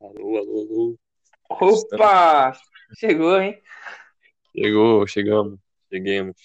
Alô, 0.00 0.38
alô, 0.38 0.60
alô. 0.60 0.98
Opa! 1.50 2.52
Chegou, 2.98 3.38
hein? 3.38 3.60
Chegou, 4.56 5.06
chegamos, 5.06 5.60
cheguemos. 5.92 6.36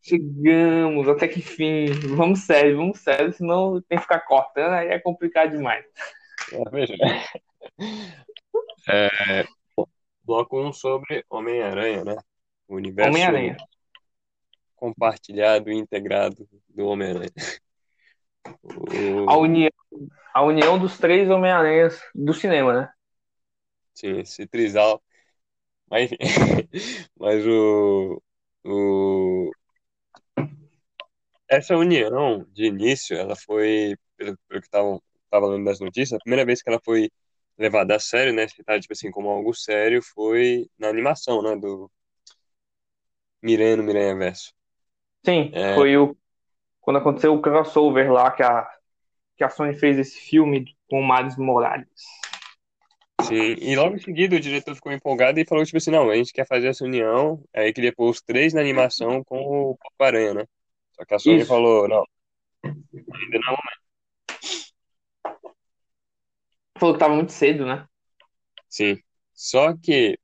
Chegamos, 0.00 1.08
até 1.08 1.26
que 1.26 1.42
fim. 1.42 1.86
Vamos 2.16 2.40
sério, 2.40 2.76
vamos 2.76 3.00
sério, 3.00 3.32
senão 3.32 3.82
tem 3.82 3.98
que 3.98 4.02
ficar 4.02 4.20
cortando, 4.20 4.74
aí 4.74 4.88
é 4.88 4.98
complicado 5.00 5.50
demais. 5.50 5.84
É, 6.52 6.70
veja. 6.70 6.94
É, 8.88 9.44
bloco 10.24 10.60
1 10.60 10.72
sobre 10.72 11.24
Homem-Aranha, 11.28 12.04
né? 12.04 12.16
O 12.68 12.76
universo 12.76 13.10
Homem-Aranha. 13.10 13.56
compartilhado 14.76 15.68
e 15.70 15.74
integrado 15.74 16.48
do 16.68 16.86
Homem-Aranha. 16.86 17.32
O- 18.62 19.26
A 19.26 19.36
união, 19.36 19.70
a 20.34 20.42
união 20.44 20.78
dos 20.78 20.98
três 20.98 21.30
Homem-Aranhas 21.30 22.00
do 22.14 22.34
cinema, 22.34 22.72
né? 22.74 22.90
Sim, 23.94 24.18
esse 24.20 24.46
trisal. 24.46 25.02
Mas. 25.90 26.10
Mas 27.18 27.46
o, 27.46 28.22
o. 28.64 29.52
Essa 31.48 31.76
união, 31.76 32.44
de 32.52 32.66
início, 32.66 33.16
ela 33.16 33.34
foi, 33.36 33.96
pelo, 34.16 34.36
pelo 34.48 34.60
que 34.60 34.66
estavam 34.66 35.02
tava 35.30 35.46
lendo 35.46 35.64
das 35.66 35.80
notícias, 35.80 36.14
a 36.14 36.22
primeira 36.22 36.44
vez 36.44 36.62
que 36.62 36.70
ela 36.70 36.80
foi 36.84 37.10
levada 37.58 37.96
a 37.96 37.98
sério, 38.00 38.32
né? 38.32 38.48
Citada, 38.48 38.80
tipo 38.80 38.92
assim, 38.94 39.10
como 39.10 39.28
algo 39.30 39.54
sério, 39.54 40.02
foi 40.02 40.66
na 40.78 40.88
animação, 40.88 41.42
né? 41.42 41.54
Do 41.56 41.90
Miranha 43.42 43.76
no 43.76 43.82
Miranha 43.82 44.14
Verso. 44.16 44.52
Sim, 45.24 45.52
É. 45.52 45.74
foi 45.74 45.96
o 45.96 46.16
quando 46.88 47.00
aconteceu 47.00 47.34
o 47.34 47.42
crossover 47.42 48.10
lá 48.10 48.30
que 48.30 48.42
a, 48.42 48.66
que 49.36 49.44
a 49.44 49.50
Sony 49.50 49.74
fez 49.74 49.98
esse 49.98 50.18
filme 50.18 50.74
com 50.88 51.02
o 51.02 51.06
Miles 51.06 51.36
Morales. 51.36 51.86
Sim, 53.24 53.56
e 53.58 53.76
logo 53.76 53.94
em 53.94 53.98
seguida 53.98 54.36
o 54.36 54.40
diretor 54.40 54.74
ficou 54.74 54.90
empolgado 54.90 55.38
e 55.38 55.44
falou, 55.44 55.62
tipo 55.66 55.76
assim, 55.76 55.90
não, 55.90 56.08
a 56.08 56.16
gente 56.16 56.32
quer 56.32 56.46
fazer 56.46 56.68
essa 56.68 56.86
união, 56.86 57.44
aí 57.54 57.74
queria 57.74 57.92
pôr 57.94 58.08
os 58.08 58.22
três 58.22 58.54
na 58.54 58.62
animação 58.62 59.22
com 59.22 59.36
o 59.36 59.76
Porco-Aranha, 59.76 60.32
né? 60.32 60.44
Só 60.92 61.04
que 61.04 61.14
a 61.14 61.18
Sony 61.18 61.36
Isso. 61.40 61.48
falou, 61.48 61.86
não, 61.86 62.02
ainda 62.64 63.38
não 63.44 63.56
Falou 66.78 66.94
que 66.94 67.00
tava 67.00 67.14
muito 67.14 67.32
cedo, 67.32 67.66
né? 67.66 67.86
Sim. 68.66 68.98
Só 69.34 69.76
que, 69.76 70.18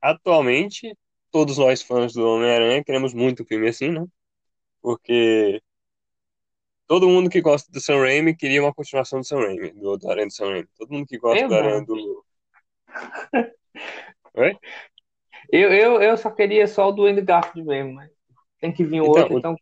atualmente, 0.00 0.98
todos 1.30 1.58
nós 1.58 1.80
fãs 1.80 2.12
do 2.12 2.26
Homem-Aranha 2.26 2.82
queremos 2.82 3.14
muito 3.14 3.44
um 3.44 3.46
filme 3.46 3.68
assim, 3.68 3.92
né? 3.92 4.04
Porque 4.80 5.62
todo 6.86 7.08
mundo 7.08 7.30
que 7.30 7.40
gosta 7.40 7.70
do 7.72 7.80
Sam 7.80 7.98
Raimi 8.00 8.36
queria 8.36 8.62
uma 8.62 8.74
continuação 8.74 9.20
do 9.20 9.26
Sam 9.26 9.38
Raimi, 9.40 9.72
do, 9.72 9.96
do 9.96 10.10
Aranha 10.10 10.26
do 10.26 10.32
Sam 10.32 10.50
Raimi. 10.50 10.68
Todo 10.78 10.92
mundo 10.92 11.06
que 11.06 11.18
gosta 11.18 11.42
Eu 11.42 11.48
do 11.48 11.54
não. 11.54 11.58
Aranha 11.60 11.84
do... 11.84 12.24
Oi? 14.34 14.56
Eu, 15.50 15.72
eu, 15.72 16.02
eu 16.02 16.16
só 16.16 16.30
queria 16.30 16.66
só 16.66 16.88
o 16.88 16.92
do 16.92 17.06
Andrew 17.06 17.24
Garfield 17.24 17.68
mesmo, 17.68 17.94
mas 17.94 18.10
tem 18.60 18.72
que 18.72 18.84
vir 18.84 19.00
o 19.00 19.06
Então, 19.06 19.22
outro, 19.22 19.38
então. 19.38 19.56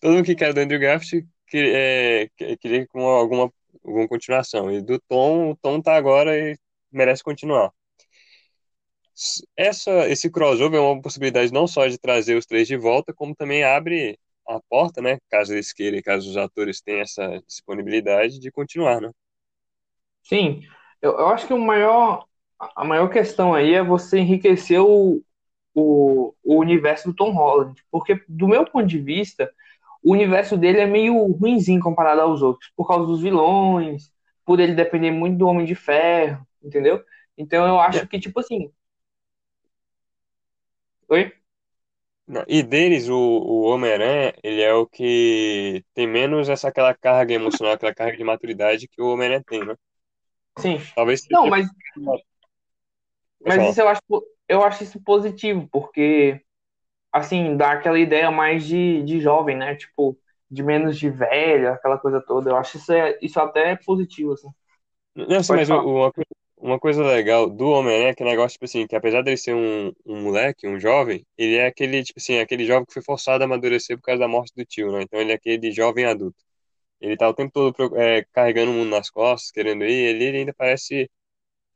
Todo 0.00 0.12
mundo 0.14 0.24
que 0.24 0.34
quer 0.34 0.52
do 0.54 0.60
Andrew 0.60 0.80
Garfield 0.80 1.28
que- 1.46 1.58
é, 1.74 2.28
que- 2.36 2.56
queria 2.58 2.86
com 2.86 3.02
alguma, 3.06 3.52
alguma 3.84 4.08
continuação. 4.08 4.70
E 4.70 4.80
do 4.82 4.98
Tom, 5.08 5.50
o 5.52 5.56
Tom 5.56 5.80
tá 5.80 5.96
agora 5.96 6.36
e 6.38 6.56
merece 6.92 7.22
continuar. 7.22 7.72
Essa, 9.56 10.08
esse 10.08 10.30
crossover 10.30 10.78
é 10.78 10.82
uma 10.82 11.02
possibilidade 11.02 11.52
não 11.52 11.66
só 11.66 11.86
de 11.86 11.98
trazer 11.98 12.36
os 12.36 12.46
três 12.46 12.68
de 12.68 12.76
volta, 12.76 13.12
como 13.12 13.34
também 13.34 13.64
abre 13.64 14.18
a 14.48 14.60
porta, 14.68 15.00
né? 15.02 15.18
Caso 15.30 15.54
eles 15.54 15.72
queiram 15.72 16.00
caso 16.02 16.30
os 16.30 16.36
atores 16.36 16.80
tenham 16.80 17.02
essa 17.02 17.40
disponibilidade 17.46 18.38
de 18.40 18.50
continuar, 18.50 19.00
né? 19.00 19.10
Sim, 20.22 20.62
eu, 21.00 21.12
eu 21.12 21.28
acho 21.28 21.46
que 21.46 21.54
o 21.54 21.58
maior, 21.58 22.26
a 22.58 22.84
maior 22.84 23.08
questão 23.10 23.54
aí 23.54 23.74
é 23.74 23.82
você 23.82 24.18
enriquecer 24.18 24.80
o, 24.80 25.22
o, 25.74 26.34
o 26.44 26.56
universo 26.60 27.08
do 27.10 27.14
Tom 27.16 27.32
Holland. 27.32 27.82
Porque, 27.90 28.22
do 28.28 28.48
meu 28.48 28.64
ponto 28.66 28.86
de 28.86 28.98
vista, 28.98 29.50
o 30.04 30.12
universo 30.12 30.56
dele 30.56 30.80
é 30.80 30.86
meio 30.86 31.16
ruinzinho 31.32 31.80
comparado 31.82 32.20
aos 32.22 32.42
outros, 32.42 32.70
por 32.76 32.86
causa 32.88 33.06
dos 33.06 33.22
vilões, 33.22 34.12
por 34.44 34.60
ele 34.60 34.74
depender 34.74 35.10
muito 35.10 35.38
do 35.38 35.46
Homem 35.48 35.66
de 35.66 35.74
Ferro, 35.74 36.46
entendeu? 36.62 37.02
Então 37.36 37.66
eu 37.66 37.80
acho 37.80 38.06
que, 38.08 38.18
tipo 38.20 38.40
assim. 38.40 38.72
Oi? 41.08 41.37
Não, 42.28 42.44
E 42.46 42.62
deles, 42.62 43.08
o, 43.08 43.14
o 43.16 43.62
Homem-Aranha, 43.62 44.34
ele 44.42 44.60
é 44.60 44.72
o 44.74 44.86
que 44.86 45.82
tem 45.94 46.06
menos 46.06 46.48
essa 46.50 46.68
aquela 46.68 46.94
carga 46.94 47.32
emocional, 47.34 47.74
aquela 47.74 47.94
carga 47.94 48.16
de 48.18 48.24
maturidade 48.24 48.86
que 48.88 49.00
o 49.00 49.06
Homem-Aranha 49.14 49.42
tem, 49.48 49.64
né? 49.66 49.74
Sim. 50.58 50.78
Talvez 50.94 51.22
Não, 51.30 51.46
seja- 51.46 51.48
mas 51.48 51.68
Pode 53.42 53.54
Mas 53.54 53.62
falar. 53.62 53.72
isso 53.72 53.80
eu 53.80 53.88
acho, 53.88 54.02
eu 54.48 54.62
acho 54.62 54.82
isso 54.84 55.00
positivo, 55.02 55.68
porque, 55.72 56.40
assim, 57.12 57.56
dá 57.56 57.72
aquela 57.72 57.98
ideia 58.00 58.30
mais 58.32 58.66
de, 58.66 59.02
de 59.04 59.20
jovem, 59.20 59.56
né? 59.56 59.76
Tipo, 59.76 60.18
de 60.50 60.62
menos 60.64 60.98
de 60.98 61.10
velho, 61.10 61.72
aquela 61.72 61.98
coisa 61.98 62.20
toda. 62.22 62.50
Eu 62.50 62.56
acho 62.56 62.78
isso, 62.78 62.92
é, 62.92 63.18
isso 63.22 63.40
até 63.40 63.76
positivo, 63.76 64.34
assim. 64.34 64.48
Não, 65.14 65.42
sim, 65.42 65.52
mas 65.54 65.68
o- 65.70 65.78
uma, 65.80 66.12
coisa- 66.12 66.28
uma 66.68 66.78
coisa 66.78 67.02
legal 67.04 67.48
do 67.48 67.68
Homem-Aranha 67.70 68.10
é 68.10 68.14
que 68.14 68.22
é 68.22 68.26
negócio, 68.26 68.54
tipo 68.54 68.64
assim, 68.66 68.86
que 68.86 68.94
apesar 68.96 69.22
dele 69.22 69.36
ser 69.36 69.54
um, 69.54 69.92
um 70.06 70.22
moleque, 70.22 70.68
um 70.68 70.78
jovem, 70.78 71.26
ele 71.36 71.56
é 71.56 71.66
aquele, 71.66 72.02
tipo 72.04 72.18
assim, 72.20 72.38
aquele 72.38 72.66
jovem 72.66 72.84
que 72.86 72.92
foi 72.92 73.02
forçado 73.02 73.42
a 73.42 73.46
amadurecer 73.46 73.96
por 73.96 74.04
causa 74.04 74.20
da 74.20 74.28
morte 74.28 74.52
do 74.54 74.64
tio, 74.64 74.92
né? 74.92 75.02
Então 75.02 75.20
ele 75.20 75.32
é 75.32 75.34
aquele 75.34 75.72
jovem 75.72 76.04
adulto. 76.04 76.36
Ele 77.00 77.16
tá 77.16 77.28
o 77.28 77.34
tempo 77.34 77.52
todo 77.52 77.96
é, 77.98 78.24
carregando 78.32 78.70
o 78.72 78.74
mundo 78.74 78.90
nas 78.90 79.10
costas, 79.10 79.50
querendo 79.50 79.84
ir, 79.84 79.92
ele, 79.92 80.24
ele 80.24 80.38
ainda 80.38 80.54
parece 80.54 81.10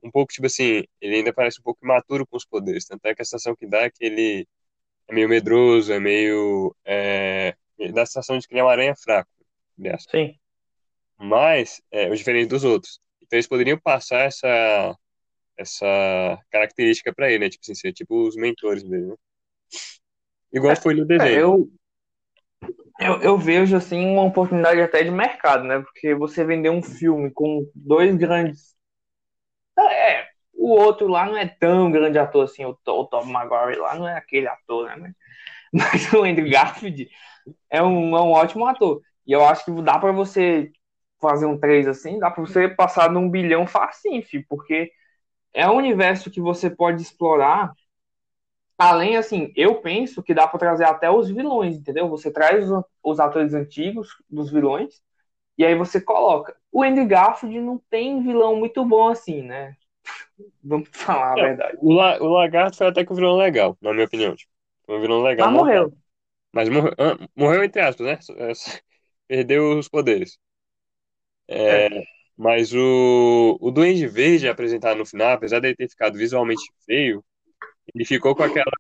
um 0.03 0.11
pouco, 0.11 0.33
tipo 0.33 0.47
assim, 0.47 0.85
ele 1.01 1.17
ainda 1.17 1.33
parece 1.33 1.61
um 1.61 1.63
pouco 1.63 1.85
imaturo 1.85 2.27
com 2.27 2.37
os 2.37 2.45
poderes. 2.45 2.85
Tanto 2.87 3.05
é 3.07 3.15
que 3.15 3.23
a 3.23 3.25
sensação 3.25 3.55
que 3.57 3.67
dá 3.67 3.83
é 3.83 3.91
que 3.91 4.05
ele 4.05 4.47
é 5.09 5.15
meio 5.15 5.29
medroso, 5.29 5.93
é 5.93 6.01
meio. 6.01 6.75
É, 6.85 7.55
dá 7.93 8.03
a 8.03 8.07
sensação 8.07 8.39
de 8.39 8.47
que 8.47 8.55
ele 8.55 8.61
é 8.61 8.65
um 8.65 8.69
aranha 8.69 8.95
fraco, 8.97 9.31
aliás. 9.79 10.05
Sim. 10.11 10.37
Mas, 11.19 11.81
é, 11.91 12.09
o 12.11 12.17
diferente 12.17 12.49
dos 12.49 12.65
outros. 12.65 13.01
Então 13.33 13.39
eles 13.39 13.49
poderiam 13.49 13.79
passar 13.81 14.27
essa, 14.27 14.95
essa 15.57 15.87
característica 16.51 17.15
pra 17.15 17.31
ele, 17.31 17.47
né? 17.47 17.51
Tipo 17.51 17.63
assim, 17.65 17.75
ser 17.75 17.93
tipo 17.95 18.29
os 18.29 18.37
mentores 18.37 18.83
dele, 18.83 19.07
né? 19.07 19.17
Igual 20.53 20.77
foi 20.77 20.95
no 20.95 21.05
É, 21.19 21.25
desenho. 21.25 21.43
eu, 21.43 21.69
eu, 23.01 23.21
eu 23.21 23.39
vejo, 23.39 23.77
assim, 23.77 24.07
uma 24.07 24.23
oportunidade 24.23 24.81
até 24.81 25.03
de 25.03 25.11
mercado, 25.11 25.65
né? 25.65 25.81
Porque 25.81 26.15
você 26.15 26.45
vender 26.45 26.71
um 26.71 26.83
filme 26.83 27.31
com 27.33 27.67
dois 27.75 28.15
grandes. 28.17 28.77
É, 29.79 30.27
o 30.55 30.71
outro 30.71 31.09
lá 31.09 31.27
não 31.27 31.37
é 31.37 31.47
tão 31.47 31.91
grande 31.91 32.19
ator 32.19 32.45
assim, 32.45 32.65
o, 32.65 32.71
o 32.87 33.05
Tom 33.07 33.25
Maguire 33.25 33.79
lá 33.81 33.95
não 33.95 34.07
é 34.09 34.17
aquele 34.17 34.47
ator, 34.49 34.97
né? 34.97 35.13
Mas, 35.73 36.13
o 36.15 36.25
Andrew 36.25 36.51
Garfield 36.51 37.09
é 37.71 37.83
um, 37.83 38.17
é 38.17 38.23
um 38.23 38.33
ótimo 38.33 38.67
ator. 38.67 39.03
E 39.27 39.33
eu 39.33 39.45
acho 39.47 39.65
que 39.65 39.83
dá 39.83 39.99
pra 39.99 40.13
você 40.13 40.73
fazer 41.23 41.47
um 41.47 41.59
3 41.59 41.89
assim, 41.89 42.21
dá 42.21 42.31
pra 42.33 42.43
você 42.45 42.69
passar 42.69 43.11
num 43.11 43.31
bilhão 43.31 43.67
facinho, 43.69 44.23
filho, 44.25 44.47
porque 44.51 44.93
é 45.55 45.69
um 45.71 45.77
universo 45.77 46.31
que 46.31 46.41
você 46.41 46.71
pode 46.71 47.03
explorar. 47.03 47.73
Além, 48.79 49.17
assim, 49.17 49.53
eu 49.57 49.81
penso 49.81 50.23
que 50.23 50.35
dá 50.35 50.47
pra 50.49 50.59
trazer 50.59 50.85
até 50.85 51.11
os 51.11 51.29
vilões, 51.31 51.77
entendeu? 51.77 52.09
Você 52.09 52.31
traz 52.33 52.69
os, 52.71 52.85
os 53.03 53.21
atores 53.21 53.55
antigos 53.55 54.09
dos 54.29 54.51
vilões 54.51 55.01
e 55.59 55.65
aí 55.67 55.75
você 55.77 56.01
coloca. 56.01 56.57
O 56.73 56.83
Andy 56.83 57.05
Garfield 57.07 57.61
não 57.61 57.79
tem 57.91 58.23
vilão 58.23 58.57
muito 58.57 58.85
bom 58.87 59.09
assim, 59.11 59.43
né? 59.43 59.77
Vamos 60.65 60.89
falar 60.93 61.35
a 61.35 61.37
Não, 61.37 61.49
verdade. 61.49 61.79
O, 61.81 61.93
La- 61.95 62.19
o 62.21 62.27
Lagarto 62.29 62.77
foi 62.77 62.87
até 62.89 63.05
que 63.05 63.13
um 63.13 63.17
vilão 63.17 63.37
legal, 63.37 63.77
na 63.81 63.93
minha 63.93 64.07
opinião. 64.07 64.35
Tipo, 64.37 64.53
foi 64.87 64.99
um 64.99 65.01
vilão 65.01 65.23
legal. 65.23 65.51
Mas 65.51 65.53
morreu. 65.53 65.93
Mas 66.53 66.69
morreu, 66.69 66.93
morreu 67.37 67.65
entre 67.65 67.81
aspas, 67.83 68.07
né? 68.07 68.19
É, 68.51 68.53
Perdeu 69.29 69.79
os 69.79 69.89
poderes. 69.89 70.39
É, 71.49 71.89
mas 72.37 72.73
o, 72.75 73.59
o 73.61 73.71
Duende 73.71 74.07
Verde 74.07 74.49
apresentado 74.49 74.99
no 74.99 75.07
final, 75.07 75.33
apesar 75.33 75.61
dele 75.61 75.77
ter 75.77 75.89
ficado 75.89 76.17
visualmente 76.17 76.63
feio, 76.87 77.25
ele 77.95 78.05
ficou 78.05 78.35
com 78.35 78.43
aquela 78.43 78.73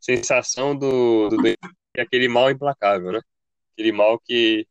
sensação 0.00 0.76
do, 0.76 1.28
do 1.28 1.36
Duende 1.36 1.58
é 1.96 2.02
aquele 2.02 2.28
mal 2.28 2.50
implacável, 2.50 3.12
né? 3.12 3.20
Aquele 3.72 3.92
mal 3.92 4.18
que 4.18 4.66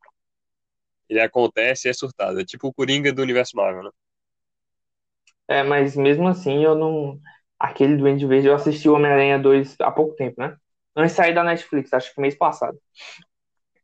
ele 1.09 1.19
acontece 1.19 1.87
e 1.87 1.89
é 1.89 1.93
surtado. 1.93 2.39
É 2.39 2.45
tipo 2.45 2.67
o 2.67 2.73
Coringa 2.73 3.11
do 3.11 3.21
universo 3.21 3.55
Marvel, 3.55 3.83
né? 3.83 3.89
É, 5.47 5.63
mas 5.63 5.95
mesmo 5.95 6.27
assim 6.27 6.63
eu 6.63 6.75
não. 6.75 7.19
Aquele 7.59 7.97
Duende 7.97 8.25
Verde, 8.25 8.47
eu 8.47 8.55
assisti 8.55 8.87
o 8.87 8.93
Homem-Aranha 8.93 9.37
2 9.37 9.75
há 9.81 9.91
pouco 9.91 10.15
tempo, 10.15 10.39
né? 10.39 10.55
Antes 10.95 11.11
de 11.11 11.17
sair 11.17 11.33
da 11.33 11.43
Netflix, 11.43 11.91
acho 11.93 12.13
que 12.13 12.21
mês 12.21 12.35
passado. 12.35 12.77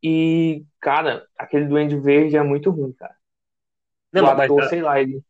E, 0.02 0.64
cara, 0.80 1.26
aquele 1.38 1.66
Duende 1.66 1.98
Verde 2.00 2.38
é 2.38 2.44
muito 2.44 2.70
ruim, 2.70 2.94
cara. 2.94 3.16
Não, 4.22 4.36
mas, 4.36 4.52
mas, 4.56 4.70
sei 4.70 4.82
lá, 4.82 5.00
ele. 5.00 5.24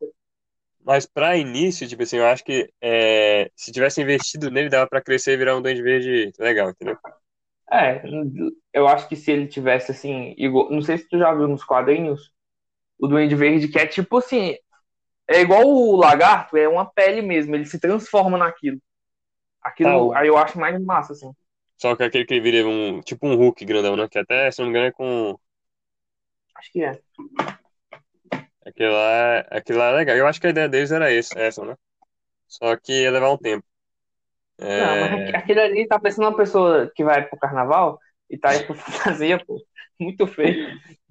mas 0.83 1.05
pra 1.05 1.35
início, 1.37 1.87
tipo 1.87 2.03
assim, 2.03 2.17
eu 2.17 2.27
acho 2.27 2.43
que 2.43 2.71
é, 2.81 3.49
se 3.55 3.71
tivesse 3.71 4.01
investido 4.01 4.51
nele, 4.51 4.69
dava 4.69 4.87
pra 4.87 5.01
crescer 5.01 5.33
e 5.33 5.37
virar 5.37 5.57
um 5.57 5.61
Duende 5.61 5.81
Verde 5.81 6.31
legal, 6.39 6.69
entendeu? 6.69 6.97
É, 7.71 8.01
eu 8.73 8.87
acho 8.87 9.07
que 9.09 9.15
se 9.15 9.31
ele 9.31 9.47
tivesse 9.47 9.91
assim, 9.91 10.35
igual, 10.37 10.69
não 10.69 10.81
sei 10.81 10.97
se 10.97 11.07
tu 11.09 11.17
já 11.17 11.33
viu 11.33 11.47
nos 11.47 11.63
quadrinhos, 11.63 12.31
o 12.99 13.07
Duende 13.07 13.35
Verde 13.35 13.67
que 13.69 13.79
é 13.79 13.87
tipo 13.87 14.17
assim, 14.19 14.55
É 15.27 15.41
igual 15.41 15.63
o 15.67 15.95
lagarto, 15.97 16.57
é 16.57 16.67
uma 16.69 16.85
pele 16.85 17.21
mesmo, 17.21 17.55
ele 17.55 17.65
se 17.65 17.79
transforma 17.79 18.37
naquilo. 18.37 18.79
Aquilo, 19.61 20.13
Ah, 20.13 20.19
aí 20.19 20.27
eu 20.27 20.37
acho 20.37 20.59
mais 20.59 20.79
massa, 20.83 21.13
assim. 21.13 21.31
Só 21.81 21.95
que 21.95 22.03
aquele 22.03 22.25
que 22.25 22.33
ele 22.33 22.41
vira 22.41 22.67
um, 22.67 23.01
tipo 23.01 23.25
um 23.27 23.35
Hulk 23.35 23.63
grandão, 23.65 23.95
né? 23.95 24.07
Que 24.09 24.19
até, 24.19 24.51
se 24.51 24.59
não 24.59 24.65
me 24.67 24.71
engano, 24.71 24.87
é 24.87 24.91
com. 24.91 25.37
Acho 26.55 26.71
que 26.71 26.83
é. 26.83 27.01
Aquele 28.65 28.89
lá, 28.89 29.39
aquele 29.51 29.79
lá 29.79 29.85
é 29.89 29.95
legal. 29.95 30.15
Eu 30.17 30.27
acho 30.27 30.39
que 30.41 30.47
a 30.47 30.49
ideia 30.49 30.69
deles 30.69 30.91
era 30.91 31.11
esse, 31.11 31.37
essa, 31.37 31.63
né? 31.65 31.75
Só 32.47 32.75
que 32.77 33.03
ia 33.03 33.11
levar 33.11 33.31
um 33.31 33.37
tempo. 33.37 33.65
Não, 34.75 34.97
mas 34.97 35.11
É... 35.11 35.29
aquele 35.33 35.61
ali 35.61 35.87
tá 35.87 35.99
pensando 35.99 36.27
uma 36.27 36.37
pessoa 36.37 36.91
que 36.95 37.03
vai 37.03 37.27
pro 37.27 37.39
carnaval 37.39 37.99
e 38.29 38.37
tá 38.37 38.51
aí 38.51 38.65
por 38.65 38.75
fantasia, 38.77 39.43
pô. 39.45 39.61
Muito 39.99 40.27
feio. 40.27 40.57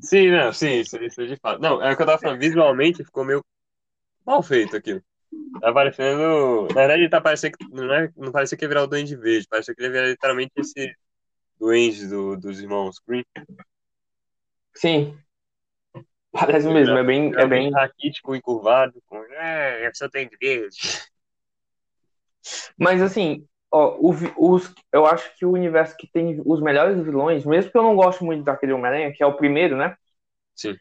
Sim, 0.00 0.30
não, 0.30 0.52
sim, 0.52 0.80
isso, 0.80 0.96
isso 1.02 1.20
é 1.22 1.26
de 1.26 1.36
fato. 1.36 1.60
Não, 1.60 1.82
é 1.82 1.92
o 1.92 1.96
que 1.96 2.02
eu 2.02 2.06
tava 2.06 2.18
falando, 2.20 2.40
visualmente 2.40 3.04
ficou 3.04 3.24
meio 3.24 3.42
mal 4.26 4.42
feito 4.42 4.76
aquilo. 4.76 5.02
Tá 5.60 5.72
parecendo. 5.72 6.68
Na 6.74 6.82
verdade, 6.86 7.08
tá 7.10 7.20
parecendo 7.20 7.56
que. 7.58 7.66
Não, 7.74 7.94
é, 7.94 8.10
não 8.16 8.32
parecia 8.32 8.58
que 8.58 8.64
ia 8.64 8.68
virar 8.68 8.84
o 8.84 8.88
Duende 8.88 9.16
Verde, 9.16 9.46
parecia 9.48 9.74
que 9.74 9.82
ele 9.82 9.88
ia 9.88 9.92
virar 9.94 10.08
literalmente 10.08 10.52
esse 10.58 10.94
duende 11.58 12.08
do, 12.08 12.36
dos 12.36 12.60
irmãos 12.60 12.96
Green. 13.06 13.24
Sim, 14.74 15.18
parece 16.34 16.66
mesmo, 16.68 16.98
é 16.98 17.04
bem, 17.04 17.32
é 17.36 17.46
bem. 17.46 17.70
raquítico 17.70 18.34
e 18.34 18.42
curvado, 18.42 19.00
com. 19.06 19.16
É, 19.34 19.86
eu 19.86 19.94
sou 19.94 20.10
Duende 20.10 20.36
Verde. 20.40 20.76
Mas 22.76 23.00
assim, 23.00 23.46
ó, 23.70 23.96
o 23.98 24.10
os, 24.36 24.74
eu 24.92 25.06
acho 25.06 25.34
que 25.36 25.46
o 25.46 25.52
universo 25.52 25.96
que 25.96 26.06
tem 26.06 26.42
os 26.44 26.60
melhores 26.60 27.00
vilões, 27.02 27.46
mesmo 27.46 27.70
que 27.70 27.78
eu 27.78 27.82
não 27.82 27.94
gosto 27.94 28.24
muito 28.24 28.42
daquele 28.42 28.72
Homem-Aranha, 28.72 29.12
que 29.12 29.22
é 29.22 29.26
o 29.26 29.36
primeiro, 29.36 29.76
né? 29.76 29.96
Sim. 30.54 30.76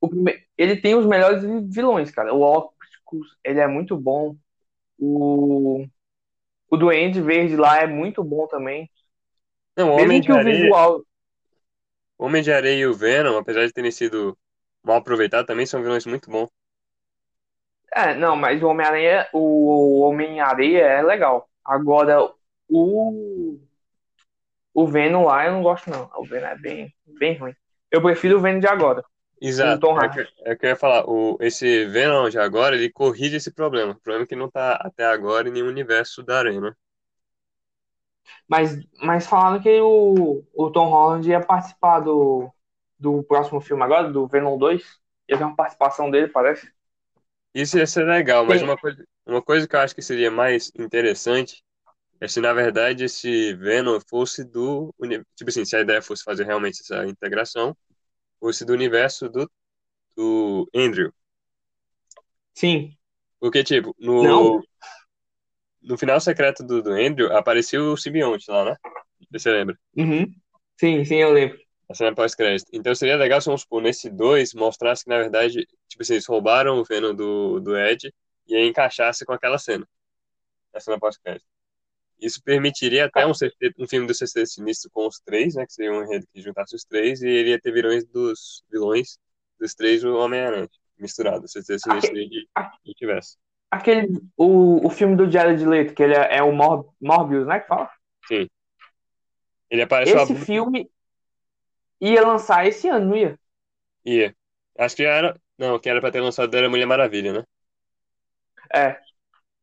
O 0.00 0.08
prime... 0.08 0.42
Ele 0.56 0.76
tem 0.76 0.94
os 0.94 1.06
melhores 1.06 1.42
vilões, 1.72 2.10
cara. 2.10 2.34
O 2.34 2.42
Octopus, 2.42 3.36
ele 3.44 3.60
é 3.60 3.66
muito 3.66 3.96
bom. 3.96 4.34
O, 4.98 5.86
o 6.70 6.76
Duende 6.76 7.20
Verde 7.20 7.54
lá 7.54 7.82
é 7.82 7.86
muito 7.86 8.24
bom 8.24 8.46
também. 8.46 8.90
Não, 9.76 9.88
Mesmo 9.96 10.04
Homem 10.04 10.22
que 10.22 10.32
o 10.32 10.36
Areia, 10.36 10.62
visual. 10.62 11.02
o 12.18 12.24
Homem 12.24 12.42
de 12.42 12.50
Areia 12.50 12.80
e 12.80 12.86
o 12.86 12.94
Venom, 12.94 13.36
apesar 13.36 13.66
de 13.66 13.72
terem 13.72 13.90
sido 13.90 14.36
mal 14.86 14.96
aproveitados, 14.96 15.46
também 15.46 15.66
são 15.66 15.82
vilões 15.82 16.06
muito 16.06 16.30
bons. 16.30 16.48
É, 17.92 18.14
não, 18.14 18.36
mas 18.36 18.62
o 18.62 18.68
Homem-Aranha, 18.68 19.26
o 19.32 20.00
Homem-Areia 20.02 20.82
é 20.82 21.02
legal. 21.02 21.48
Agora, 21.64 22.30
o, 22.68 23.58
o 24.74 24.86
Venom 24.86 25.24
lá 25.24 25.46
eu 25.46 25.52
não 25.52 25.62
gosto, 25.62 25.90
não. 25.90 26.10
O 26.16 26.24
Venom 26.24 26.46
é 26.46 26.56
bem, 26.56 26.94
bem 27.18 27.38
ruim. 27.38 27.54
Eu 27.90 28.02
prefiro 28.02 28.36
o 28.36 28.40
Venom 28.40 28.60
de 28.60 28.66
agora. 28.66 29.02
Exato. 29.40 29.86
É 29.98 30.08
que, 30.08 30.28
é 30.44 30.56
que 30.56 30.66
eu 30.66 30.70
ia 30.70 30.76
falar, 30.76 31.08
o, 31.08 31.36
esse 31.40 31.86
Venom 31.86 32.28
de 32.28 32.38
agora, 32.38 32.76
ele 32.76 32.90
corrige 32.90 33.36
esse 33.36 33.50
problema. 33.50 33.92
O 33.92 34.00
problema 34.00 34.24
é 34.24 34.28
que 34.28 34.36
não 34.36 34.50
tá 34.50 34.74
até 34.74 35.04
agora 35.04 35.48
em 35.48 35.52
nenhum 35.52 35.68
universo 35.68 36.22
da 36.22 36.38
Arena. 36.38 36.76
Mas, 38.48 38.78
mas 39.02 39.26
falaram 39.26 39.60
que 39.60 39.80
o, 39.80 40.44
o 40.54 40.70
Tom 40.70 40.88
Holland 40.88 41.28
ia 41.28 41.40
participar 41.40 42.00
do, 42.00 42.50
do 42.98 43.22
próximo 43.22 43.60
filme 43.60 43.82
agora, 43.82 44.10
do 44.10 44.26
Venom 44.26 44.58
2. 44.58 44.82
Ia 45.28 45.38
ter 45.38 45.44
uma 45.44 45.56
participação 45.56 46.10
dele, 46.10 46.28
parece. 46.28 46.70
Isso 47.54 47.78
ia 47.78 47.86
ser 47.86 48.04
legal, 48.04 48.44
mas 48.44 48.62
uma 48.62 48.76
coisa, 48.76 49.04
uma 49.26 49.42
coisa 49.42 49.66
que 49.66 49.74
eu 49.74 49.80
acho 49.80 49.94
que 49.94 50.02
seria 50.02 50.30
mais 50.30 50.70
interessante 50.78 51.64
é 52.20 52.28
se, 52.28 52.40
na 52.40 52.52
verdade, 52.52 53.04
esse 53.04 53.54
Venom 53.54 53.98
fosse 54.08 54.44
do... 54.44 54.94
Tipo 55.36 55.50
assim, 55.50 55.64
se 55.64 55.76
a 55.76 55.80
ideia 55.80 56.02
fosse 56.02 56.24
fazer 56.24 56.44
realmente 56.44 56.80
essa 56.80 57.06
integração, 57.06 57.76
fosse 58.40 58.64
do 58.64 58.72
universo 58.72 59.28
do, 59.28 59.50
do 60.16 60.68
Andrew. 60.74 61.12
Sim. 62.54 62.96
Porque, 63.40 63.62
tipo, 63.64 63.94
no, 63.98 64.22
Não. 64.22 64.62
no 65.82 65.96
final 65.96 66.20
secreto 66.20 66.62
do, 66.64 66.82
do 66.82 66.92
Andrew, 66.92 67.34
apareceu 67.36 67.92
o 67.92 67.96
simbionte 67.96 68.50
lá, 68.50 68.64
né? 68.64 68.76
Você 69.30 69.50
lembra? 69.50 69.78
Uhum. 69.96 70.26
Sim, 70.78 71.04
sim, 71.04 71.16
eu 71.16 71.32
lembro. 71.32 71.58
A 71.88 71.94
cena 71.94 72.14
pós-crédito. 72.14 72.68
Então 72.72 72.94
seria 72.94 73.16
legal 73.16 73.40
se, 73.40 73.46
vamos 73.46 73.62
supor, 73.62 73.80
nesse 73.80 74.10
2 74.10 74.54
mostrasse 74.54 75.04
que, 75.04 75.10
na 75.10 75.18
verdade, 75.18 75.66
tipo 75.88 76.02
assim, 76.02 76.14
eles 76.14 76.26
roubaram 76.26 76.78
o 76.78 76.84
Venom 76.84 77.14
do, 77.14 77.60
do 77.60 77.78
Ed 77.78 78.12
e 78.48 78.56
aí 78.56 78.66
encaixasse 78.66 79.24
com 79.24 79.32
aquela 79.32 79.58
cena. 79.58 79.86
A 80.74 80.80
cena 80.80 80.98
pós-crédito. 80.98 81.46
Isso 82.20 82.42
permitiria 82.42 83.06
até 83.06 83.26
um, 83.26 83.32
um 83.78 83.86
filme 83.86 84.06
do 84.06 84.14
Sexteto 84.14 84.48
Sinistro 84.48 84.90
com 84.90 85.06
os 85.06 85.20
três, 85.20 85.54
né? 85.54 85.66
Que 85.66 85.72
seria 85.72 85.92
um 85.92 86.02
enredo 86.02 86.26
que 86.32 86.40
juntasse 86.40 86.74
os 86.74 86.84
três 86.84 87.22
e 87.22 87.28
ele 87.28 87.50
ia 87.50 87.60
ter 87.60 87.72
vilões 87.72 88.04
dos 88.06 88.64
vilões 88.70 89.18
dos 89.60 89.74
três 89.74 90.02
do 90.02 90.16
Homem-Aranha. 90.16 90.68
Misturado. 90.98 91.46
Sexteto 91.46 91.80
Sinistro 91.80 92.16
e, 92.16 92.48
e 92.84 92.94
tivesse. 92.94 93.36
Aquele, 93.70 94.18
o, 94.36 94.86
o 94.86 94.90
filme 94.90 95.14
do 95.14 95.30
Jared 95.30 95.64
Leto, 95.64 95.94
que 95.94 96.02
ele 96.02 96.14
é, 96.14 96.38
é 96.38 96.42
o 96.42 96.52
Mor 96.52 96.92
Morbius, 97.00 97.46
né, 97.46 97.60
que 97.60 97.68
fala? 97.68 97.90
Ele 99.68 99.82
apareceu 99.82 100.20
Esse 100.20 100.34
filme 100.36 100.88
ia 102.00 102.26
lançar 102.26 102.66
esse 102.66 102.88
ano, 102.88 103.10
não 103.10 103.16
ia? 103.16 103.38
Ia. 104.04 104.34
Acho 104.78 104.96
que 104.96 105.04
era. 105.04 105.38
Não, 105.58 105.78
que 105.78 105.88
era 105.88 106.00
pra 106.00 106.10
ter 106.10 106.20
lançado 106.20 106.54
era 106.56 106.68
Mulher 106.68 106.86
Maravilha, 106.86 107.32
né? 107.32 107.44
É. 108.74 108.98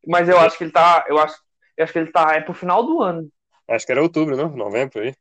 Mas 0.07 0.29
eu 0.29 0.39
acho 0.39 0.57
que 0.57 0.65
ele 0.65 0.71
tá. 0.71 1.05
Eu 1.07 1.19
acho, 1.19 1.37
eu 1.77 1.83
acho 1.83 1.93
que 1.93 1.99
ele 1.99 2.11
tá. 2.11 2.35
É 2.35 2.41
pro 2.41 2.53
final 2.53 2.85
do 2.85 3.01
ano. 3.01 3.31
Acho 3.67 3.85
que 3.85 3.91
era 3.91 4.01
outubro, 4.03 4.35
não? 4.37 4.49
Novembro 4.55 5.01
aí. 5.01 5.13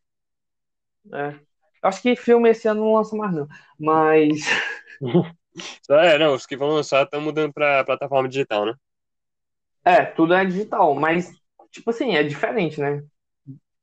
É. 1.12 1.28
Eu 1.82 1.88
acho 1.88 2.00
que 2.02 2.14
filme 2.14 2.50
esse 2.50 2.68
ano 2.68 2.80
não 2.84 2.94
lança 2.94 3.16
mais, 3.16 3.34
não. 3.34 3.48
Mas. 3.78 4.40
É, 5.90 6.16
não, 6.16 6.34
os 6.34 6.46
que 6.46 6.56
vão 6.56 6.70
lançar 6.70 7.04
estão 7.04 7.20
mudando 7.20 7.52
pra 7.52 7.84
plataforma 7.84 8.26
digital, 8.26 8.64
né? 8.64 8.74
É, 9.84 10.04
tudo 10.04 10.34
é 10.34 10.44
digital. 10.44 10.94
Mas, 10.94 11.30
tipo 11.70 11.90
assim, 11.90 12.14
é 12.14 12.22
diferente, 12.22 12.80
né? 12.80 13.02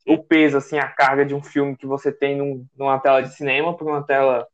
O 0.10 0.24
peso, 0.24 0.58
assim, 0.58 0.80
a 0.80 0.88
carga 0.90 1.26
de 1.26 1.36
um 1.36 1.44
filme 1.44 1.78
que 1.78 1.86
você 1.88 2.12
tem 2.12 2.38
num- 2.38 2.68
numa 2.78 3.00
tela 3.00 3.22
de 3.22 3.34
cinema 3.36 3.76
para 3.78 3.88
uma 3.88 4.06
tela. 4.06 4.48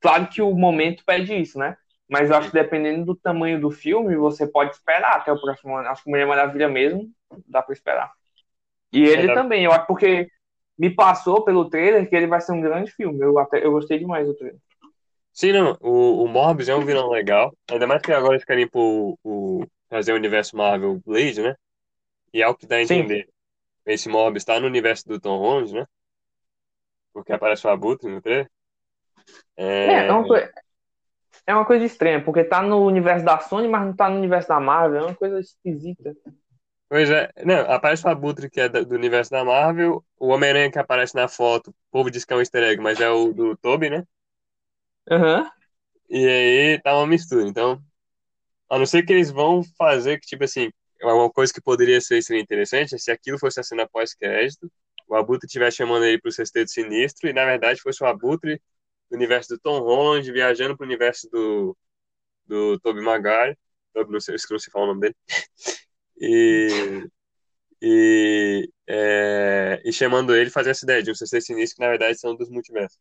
Claro 0.00 0.28
que 0.28 0.42
o 0.42 0.54
momento 0.54 1.04
pede 1.06 1.34
isso, 1.34 1.58
né? 1.58 1.76
Mas 2.08 2.30
eu 2.30 2.36
acho 2.36 2.50
que 2.50 2.54
dependendo 2.54 3.04
do 3.06 3.16
tamanho 3.16 3.60
do 3.60 3.70
filme, 3.70 4.16
você 4.16 4.46
pode 4.46 4.72
esperar 4.72 5.16
até 5.16 5.32
o 5.32 5.40
próximo 5.40 5.76
ano. 5.76 5.88
Acho 5.88 6.04
que 6.04 6.10
Mulher 6.10 6.26
Maravilha 6.26 6.68
mesmo, 6.68 7.10
dá 7.48 7.62
pra 7.62 7.72
esperar. 7.74 8.12
E 8.92 9.02
ele 9.02 9.30
É, 9.30 9.32
também, 9.32 9.64
eu 9.64 9.72
acho 9.72 9.86
porque 9.86 10.28
me 10.78 10.90
passou 10.94 11.44
pelo 11.44 11.70
trailer 11.70 12.08
que 12.08 12.16
ele 12.16 12.26
vai 12.26 12.40
ser 12.40 12.52
um 12.52 12.60
grande 12.60 12.90
filme. 12.92 13.20
Eu, 13.24 13.38
até, 13.38 13.64
eu 13.64 13.72
gostei 13.72 13.98
demais 13.98 14.26
do 14.26 14.34
trailer. 14.36 14.60
Sim, 15.32 15.52
não, 15.52 15.76
o, 15.80 16.24
o 16.24 16.28
Morbius 16.28 16.68
é 16.68 16.74
um 16.74 16.84
vilão 16.84 17.10
legal. 17.10 17.56
Ainda 17.70 17.86
mais 17.86 18.02
que 18.02 18.12
agora 18.12 18.34
eles 18.34 18.44
querem 18.44 18.68
pôr 18.68 19.16
o, 19.22 19.64
fazer 19.88 20.12
o 20.12 20.16
universo 20.16 20.56
Marvel 20.56 21.00
Blade, 21.04 21.40
né? 21.42 21.54
E 22.34 22.42
é 22.42 22.48
o 22.48 22.56
que 22.56 22.66
dá 22.66 22.76
a 22.78 22.82
Sim. 22.82 23.20
Esse 23.88 24.08
Morbius 24.08 24.44
tá 24.44 24.60
no 24.60 24.68
universo 24.68 25.08
do 25.08 25.18
Tom 25.20 25.36
Holland, 25.38 25.72
né? 25.74 25.86
Porque 27.12 27.32
aparece 27.34 27.66
o 27.66 27.70
Abutre 27.70 28.08
no 28.10 28.22
trailer. 28.22 28.50
É, 29.56 30.08
é 30.08 30.12
uma, 30.12 30.26
coi- 30.26 30.48
é 31.46 31.54
uma 31.54 31.64
coisa 31.66 31.84
estranha, 31.84 32.24
porque 32.24 32.44
tá 32.44 32.62
no 32.62 32.84
universo 32.86 33.24
da 33.24 33.38
Sony, 33.40 33.68
mas 33.68 33.86
não 33.86 33.94
tá 33.96 34.08
no 34.10 34.16
universo 34.18 34.48
da 34.48 34.60
Marvel. 34.60 35.00
É 35.00 35.04
uma 35.06 35.14
coisa 35.16 35.40
esquisita. 35.40 36.16
Pois 36.90 37.10
é, 37.10 37.30
não, 37.44 37.60
aparece 37.70 38.06
o 38.06 38.10
Abutre 38.10 38.50
que 38.50 38.60
é 38.60 38.68
do 38.68 38.94
universo 38.94 39.30
da 39.30 39.44
Marvel, 39.44 40.04
o 40.18 40.28
Homem-Aranha 40.28 40.70
que 40.70 40.78
aparece 40.78 41.14
na 41.14 41.28
foto, 41.28 41.68
o 41.70 41.74
povo 41.90 42.10
diz 42.10 42.24
que 42.24 42.32
é 42.32 42.36
um 42.36 42.40
easter 42.40 42.62
egg, 42.62 42.80
mas 42.82 43.00
é 43.00 43.10
o 43.10 43.32
do 43.32 43.56
Tobey, 43.58 43.90
né? 43.90 44.04
Aham. 45.10 45.50
E 46.08 46.26
aí 46.26 46.80
tá 46.82 46.94
uma 46.96 47.06
mistura. 47.06 47.46
Então, 47.48 47.82
a 48.70 48.78
não 48.78 48.86
ser 48.86 49.04
que 49.04 49.12
eles 49.14 49.30
vão 49.32 49.62
fazer 49.78 50.20
que, 50.20 50.26
tipo 50.28 50.44
assim, 50.44 50.70
uma 51.02 51.30
coisa 51.30 51.52
que 51.52 51.60
poderia 51.60 52.00
ser 52.00 52.22
seria 52.22 52.42
interessante 52.42 52.94
é 52.94 52.98
se 52.98 53.10
aquilo 53.10 53.38
fosse 53.38 53.60
a 53.60 53.62
cena 53.62 53.88
pós-crédito, 53.88 54.70
o 55.08 55.14
Abutre 55.16 55.46
estivesse 55.46 55.78
chamando 55.78 56.04
ele 56.04 56.20
pro 56.20 56.30
Sexteto 56.32 56.70
Sinistro, 56.70 57.28
e 57.28 57.32
na 57.32 57.44
verdade 57.44 57.80
fosse 57.80 58.02
o 58.02 58.06
Abutre 58.06 58.60
do 59.10 59.16
universo 59.16 59.50
do 59.50 59.60
Tom 59.60 59.80
Holland 59.80 60.30
viajando 60.32 60.76
pro 60.76 60.86
universo 60.86 61.28
do, 61.30 61.76
do 62.46 62.78
Tobey 62.80 63.02
Maguire. 63.02 63.56
Tobey, 63.94 64.12
não 64.12 64.20
sei, 64.20 64.34
eu 64.34 64.36
esqueci 64.36 64.70
falar 64.70 64.84
o 64.86 64.88
nome 64.88 65.00
dele. 65.02 65.16
E, 66.20 67.06
e, 67.80 68.68
é, 68.88 69.80
e 69.84 69.92
chamando 69.92 70.34
ele 70.34 70.50
fazer 70.50 70.70
essa 70.70 70.84
ideia 70.84 71.00
de 71.00 71.12
um 71.12 71.14
Sexteto 71.14 71.44
Sinistro 71.44 71.76
que 71.76 71.82
na 71.82 71.90
verdade 71.90 72.18
são 72.18 72.34
dos 72.34 72.50
multiversos. 72.50 72.98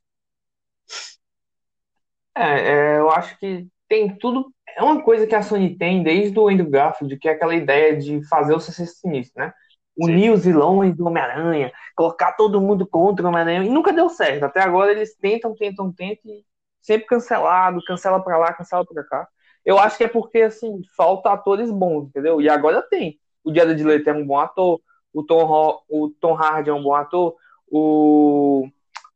É, 2.35 2.41
é, 2.43 2.97
eu 2.99 3.09
acho 3.09 3.37
que 3.39 3.67
tem 3.89 4.15
tudo. 4.17 4.53
É 4.77 4.83
uma 4.83 5.01
coisa 5.03 5.25
que 5.27 5.35
a 5.35 5.41
Sony 5.41 5.77
tem 5.77 6.03
desde 6.03 6.39
o 6.39 6.47
Andrew 6.49 6.69
Garfield, 6.69 7.17
que 7.17 7.27
é 7.29 7.33
aquela 7.33 7.55
ideia 7.55 7.97
de 7.97 8.23
fazer 8.27 8.53
o 8.55 8.59
sucesso 8.59 8.95
sinistro, 9.01 9.41
né? 9.43 9.53
Unir 9.97 10.31
os 10.31 10.45
vilões 10.45 10.95
do 10.95 11.07
Homem-Aranha, 11.07 11.71
colocar 11.95 12.33
todo 12.33 12.61
mundo 12.61 12.85
contra 12.87 13.25
o 13.25 13.29
Homem-Aranha, 13.29 13.63
e 13.65 13.69
nunca 13.69 13.91
deu 13.91 14.07
certo. 14.09 14.43
Até 14.45 14.61
agora 14.61 14.91
eles 14.91 15.15
tentam, 15.17 15.55
tentam, 15.55 15.91
tentam, 15.91 16.31
e 16.31 16.45
sempre 16.81 17.07
cancelado, 17.07 17.83
cancela 17.85 18.23
pra 18.23 18.37
lá, 18.37 18.53
cancela 18.53 18.85
pra 18.85 19.03
cá. 19.03 19.27
Eu 19.65 19.79
acho 19.79 19.97
que 19.97 20.03
é 20.03 20.07
porque, 20.07 20.41
assim, 20.43 20.81
falta 20.95 21.31
atores 21.31 21.71
bons, 21.71 22.09
entendeu? 22.09 22.39
E 22.41 22.47
agora 22.49 22.81
tem. 22.83 23.19
O 23.43 23.53
Jared 23.53 23.83
Leto 23.83 24.09
é 24.09 24.13
um 24.13 24.25
bom 24.27 24.39
ator, 24.39 24.79
o 25.13 25.23
Tom, 25.23 25.43
Ho- 25.45 25.81
o 25.89 26.09
Tom 26.21 26.35
Hardy 26.35 26.69
é 26.69 26.73
um 26.73 26.83
bom 26.83 26.93
ator, 26.93 27.35
o, 27.69 28.67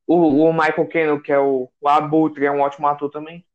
o, 0.07 0.15
o 0.49 0.53
Michael 0.53 0.87
Keaton, 0.87 1.21
que 1.21 1.31
é 1.33 1.39
o, 1.39 1.69
o 1.81 1.89
Abutre, 1.89 2.45
é 2.45 2.51
um 2.51 2.61
ótimo 2.61 2.87
ator 2.87 3.11
também. 3.11 3.45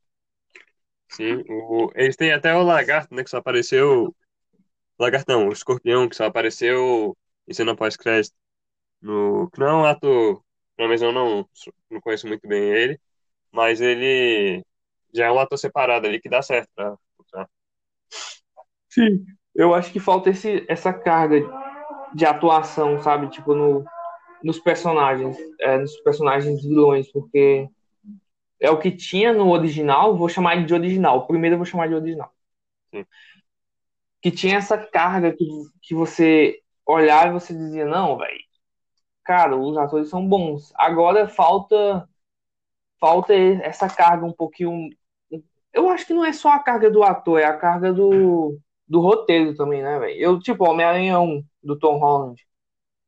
Sim, 1.08 1.42
o, 1.48 1.90
eles 1.94 2.16
têm 2.16 2.32
até 2.32 2.54
o 2.54 2.62
lagarto, 2.62 3.14
né, 3.14 3.22
que 3.22 3.30
só 3.30 3.38
apareceu. 3.38 4.14
Lagarto 4.98 5.30
não, 5.30 5.48
o 5.48 5.52
escorpião, 5.52 6.08
que 6.08 6.16
só 6.16 6.24
apareceu 6.24 7.16
em 7.46 7.54
cena 7.54 7.76
pós-crédito. 7.76 8.34
No, 9.00 9.50
não 9.58 9.66
é 9.66 9.74
um 9.74 9.84
ator, 9.84 10.42
pelo 10.76 10.88
menos 10.88 11.02
eu 11.02 11.12
não, 11.12 11.48
não 11.90 12.00
conheço 12.00 12.26
muito 12.26 12.46
bem 12.48 12.62
ele, 12.62 13.00
mas 13.52 13.80
ele 13.80 14.64
já 15.14 15.26
é 15.26 15.32
um 15.32 15.38
ator 15.38 15.58
separado 15.58 16.06
ali 16.06 16.20
que 16.20 16.28
dá 16.28 16.42
certo 16.42 16.68
pra. 16.74 16.96
Sim. 18.88 19.24
Eu 19.54 19.74
acho 19.74 19.92
que 19.92 20.00
falta 20.00 20.30
esse, 20.30 20.64
essa 20.68 20.92
carga 20.92 21.40
de 22.14 22.24
atuação, 22.24 23.00
sabe? 23.02 23.28
Tipo, 23.28 23.54
no, 23.54 23.84
nos 24.42 24.58
personagens, 24.58 25.36
é, 25.60 25.78
nos 25.78 25.96
personagens 26.00 26.62
vilões, 26.62 27.10
porque 27.12 27.68
é 28.60 28.70
o 28.70 28.78
que 28.78 28.90
tinha 28.90 29.32
no 29.32 29.50
original, 29.50 30.16
vou 30.16 30.28
chamar 30.28 30.64
de 30.64 30.74
original. 30.74 31.26
Primeiro 31.26 31.54
eu 31.54 31.58
vou 31.58 31.66
chamar 31.66 31.88
de 31.88 31.94
original. 31.94 32.32
Sim. 32.90 33.04
Que 34.20 34.30
tinha 34.30 34.56
essa 34.56 34.76
carga 34.78 35.32
que, 35.32 35.46
que 35.82 35.94
você 35.94 36.60
olhava 36.86 37.28
e 37.28 37.40
você 37.40 37.54
dizia, 37.54 37.84
não, 37.86 38.16
velho, 38.18 38.38
cara, 39.24 39.56
os 39.56 39.76
atores 39.76 40.08
são 40.08 40.26
bons. 40.26 40.72
Agora 40.76 41.28
falta 41.28 42.08
falta 43.00 43.34
essa 43.34 43.88
carga 43.88 44.24
um 44.26 44.32
pouquinho. 44.32 44.90
Eu 45.72 45.88
acho 45.90 46.06
que 46.06 46.14
não 46.14 46.24
é 46.24 46.32
só 46.32 46.50
a 46.52 46.58
carga 46.58 46.90
do 46.90 47.02
ator, 47.02 47.40
é 47.40 47.44
a 47.44 47.56
carga 47.56 47.92
do, 47.92 48.58
do 48.88 49.00
roteiro 49.00 49.54
também, 49.54 49.82
né, 49.82 49.98
velho? 49.98 50.18
Eu, 50.18 50.40
tipo, 50.40 50.64
Homem-Aranha 50.64 51.20
1, 51.20 51.44
do 51.62 51.78
Tom 51.78 51.98
Holland, 51.98 52.42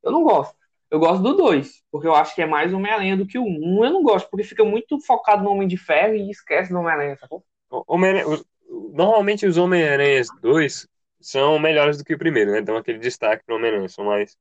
eu 0.02 0.12
não 0.12 0.23
gosto. 0.25 0.58
Eu 0.90 0.99
gosto 0.99 1.23
do 1.23 1.35
2, 1.35 1.83
porque 1.90 2.07
eu 2.07 2.14
acho 2.14 2.35
que 2.35 2.40
é 2.40 2.47
mais 2.47 2.73
Homem-Aranha 2.73 3.16
do 3.16 3.26
que 3.26 3.38
o 3.38 3.42
1. 3.42 3.47
Um 3.47 3.85
eu 3.85 3.92
não 3.92 4.02
gosto, 4.02 4.28
porque 4.30 4.45
fica 4.45 4.64
muito 4.64 4.99
focado 5.00 5.42
no 5.42 5.50
Homem 5.50 5.68
de 5.68 5.76
Ferro 5.76 6.14
e 6.14 6.30
esquece 6.30 6.73
do 6.73 6.78
Homem-Aranha, 6.78 7.16
sacou? 7.18 7.45
Normalmente 8.92 9.47
os 9.47 9.59
Homem-Aranhas 9.59 10.28
2 10.40 10.88
são 11.21 11.59
melhores 11.59 11.99
do 11.99 12.04
que 12.04 12.14
o 12.14 12.18
primeiro, 12.18 12.52
né? 12.52 12.62
Dão 12.62 12.76
aquele 12.76 12.99
destaque 12.99 13.45
pro 13.45 13.57
Homem-Aranha. 13.57 13.88
São 13.88 14.04
mais. 14.04 14.37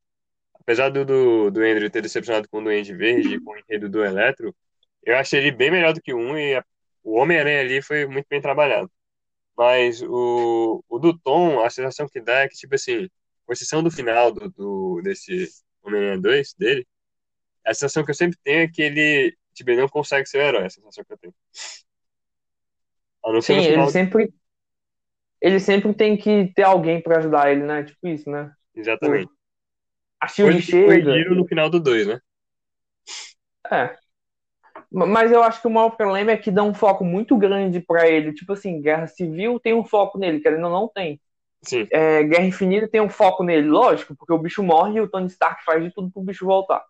Apesar 0.54 0.90
do, 0.90 1.06
do, 1.06 1.52
do 1.52 1.62
Andrew 1.62 1.90
ter 1.90 2.02
decepcionado 2.02 2.48
com 2.50 2.60
o 2.60 2.64
Duende 2.64 2.94
Verde 2.94 3.36
e 3.36 3.40
com 3.42 3.52
o 3.52 3.58
enredo 3.58 3.90
do 3.90 4.04
Eletro, 4.04 4.56
eu 5.04 5.18
achei 5.18 5.40
ele 5.40 5.52
bem 5.52 5.72
melhor 5.72 5.94
do 5.94 6.02
que 6.02 6.14
o 6.14 6.18
1 6.18 6.38
e 6.38 6.56
a, 6.56 6.66
o 7.04 7.16
Homem-Aranha 7.18 7.62
ali 7.62 7.82
foi 7.82 8.06
muito 8.06 8.28
bem 8.30 8.42
trabalhado. 8.42 8.92
Mas 9.58 10.02
o, 10.02 10.84
o 10.88 11.00
do 11.00 11.18
Tom, 11.18 11.64
a 11.64 11.70
sensação 11.70 12.08
que 12.08 12.22
dá 12.22 12.42
é 12.42 12.48
que, 12.48 12.56
tipo 12.56 12.76
assim, 12.76 13.10
com 13.46 13.54
exceção 13.54 13.82
do 13.82 13.90
final 13.90 14.32
do, 14.32 14.50
do 14.50 15.02
desse 15.04 15.50
Homem-Aranha 15.90 16.22
2 16.22 16.54
dele, 16.54 16.88
a 17.66 17.74
sensação 17.74 18.04
que 18.04 18.12
eu 18.12 18.16
sempre 18.16 18.38
tenho 18.44 18.62
é 18.62 18.68
que 18.68 18.82
ele, 18.82 19.36
tipo, 19.54 19.70
ele 19.70 19.82
não 19.82 19.90
consegue 19.90 20.28
ser 20.28 20.38
o 20.38 20.42
herói, 20.42 20.66
a 20.66 20.70
sensação 20.70 21.04
que 21.04 21.14
eu 21.14 21.18
tenho. 21.18 21.34
Sim, 23.42 23.56
ele 23.56 23.72
final. 23.72 23.90
sempre, 23.90 24.34
ele 25.42 25.60
sempre 25.60 25.94
tem 25.94 26.16
que 26.16 26.52
ter 26.56 26.64
alguém 26.64 27.02
pra 27.02 27.18
ajudar 27.18 27.52
ele, 27.52 27.64
né? 27.64 27.84
Tipo 27.84 28.08
isso, 28.08 28.30
né? 28.30 28.54
Exatamente. 28.74 29.30
A 30.20 30.28
Shield 30.28 30.58
que 30.58 30.72
chega. 30.72 30.86
corrigiram 30.86 31.36
no 31.36 31.46
final 31.46 31.70
do 31.70 31.80
2, 31.80 32.08
né? 32.08 32.20
É. 33.72 33.96
Mas 34.90 35.32
eu 35.32 35.44
acho 35.44 35.62
que 35.62 35.68
o 35.68 35.72
maior 35.72 35.90
problema 35.92 36.32
é 36.32 36.38
que 36.38 36.50
dá 36.50 36.64
um 36.64 36.74
foco 36.74 37.04
muito 37.04 37.38
grande 37.38 37.82
pra 37.82 38.08
ele. 38.08 38.34
Tipo 38.34 38.54
assim, 38.54 38.82
Guerra 38.82 39.08
Civil 39.08 39.60
tem 39.60 39.74
um 39.74 39.84
foco 39.84 40.18
nele, 40.18 40.40
querendo 40.40 40.66
ou 40.66 40.72
não 40.72 40.88
tem. 40.88 41.20
Sim, 41.62 41.88
É, 41.92 42.24
Guerra 42.24 42.46
Infinita 42.46 42.88
tem 42.88 43.02
um 43.02 43.10
foco 43.10 43.44
nele, 43.44 43.68
lógico, 43.68 44.16
porque 44.16 44.34
o 44.34 44.38
bicho 44.38 44.62
morre 44.64 44.98
e 44.98 45.02
o 45.02 45.10
Tony 45.10 45.28
Stark 45.28 45.64
faz 45.64 45.84
de 45.84 45.92
tudo 45.94 46.12
pro 46.12 46.22
bicho 46.22 46.46
voltar. 46.46 46.84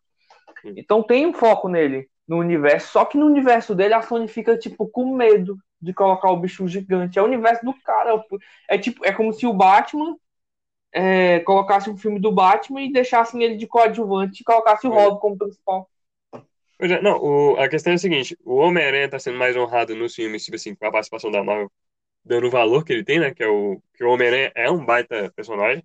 Sim. 0.61 0.73
Então 0.75 1.03
tem 1.03 1.25
um 1.27 1.33
foco 1.33 1.69
nele 1.69 2.09
no 2.27 2.37
universo, 2.37 2.91
só 2.91 3.05
que 3.05 3.17
no 3.17 3.25
universo 3.25 3.75
dele 3.75 3.93
a 3.93 4.01
Sony 4.01 4.27
fica 4.27 4.57
tipo 4.57 4.87
com 4.87 5.15
medo 5.15 5.57
de 5.81 5.93
colocar 5.93 6.31
o 6.31 6.37
bicho 6.37 6.67
gigante. 6.67 7.19
É 7.19 7.21
o 7.21 7.25
universo 7.25 7.65
do 7.65 7.73
cara. 7.83 8.15
é 8.69 8.75
É 8.75 8.77
tipo, 8.79 9.05
é 9.05 9.13
como 9.13 9.33
se 9.33 9.47
o 9.47 9.53
Batman 9.53 10.17
é, 10.93 11.39
colocasse 11.41 11.89
um 11.89 11.97
filme 11.97 12.19
do 12.19 12.31
Batman 12.31 12.81
e 12.81 12.91
deixassem 12.91 13.43
ele 13.43 13.57
de 13.57 13.67
coadjuvante 13.67 14.41
e 14.41 14.45
colocasse 14.45 14.87
o 14.87 14.93
É. 14.93 14.95
Robin 14.95 15.19
como 15.19 15.37
principal. 15.37 15.89
É, 16.79 17.01
não, 17.01 17.17
o- 17.19 17.57
a 17.59 17.67
questão 17.69 17.91
é 17.93 17.95
a 17.95 17.99
seguinte, 17.99 18.37
o 18.45 18.55
Homem-Aranha 18.57 19.09
tá 19.09 19.17
sendo 19.19 19.37
mais 19.37 19.55
honrado 19.57 19.95
nos 19.95 20.13
filmes, 20.13 20.43
tipo 20.45 20.55
assim, 20.55 20.75
com 20.75 20.85
a 20.85 20.91
participação 20.91 21.31
da 21.31 21.43
Marvel, 21.43 21.71
dando 22.27 22.47
o 22.47 22.51
valor 22.51 22.83
que 22.83 22.93
ele 22.93 23.03
tem, 23.03 23.19
né, 23.19 23.33
que 23.33 23.43
é 23.43 23.47
o, 23.47 23.81
que 23.93 24.03
o 24.03 24.09
Homem-Aranha 24.11 24.51
é 24.55 24.69
um 24.69 24.85
baita 24.85 25.31
personagem, 25.35 25.83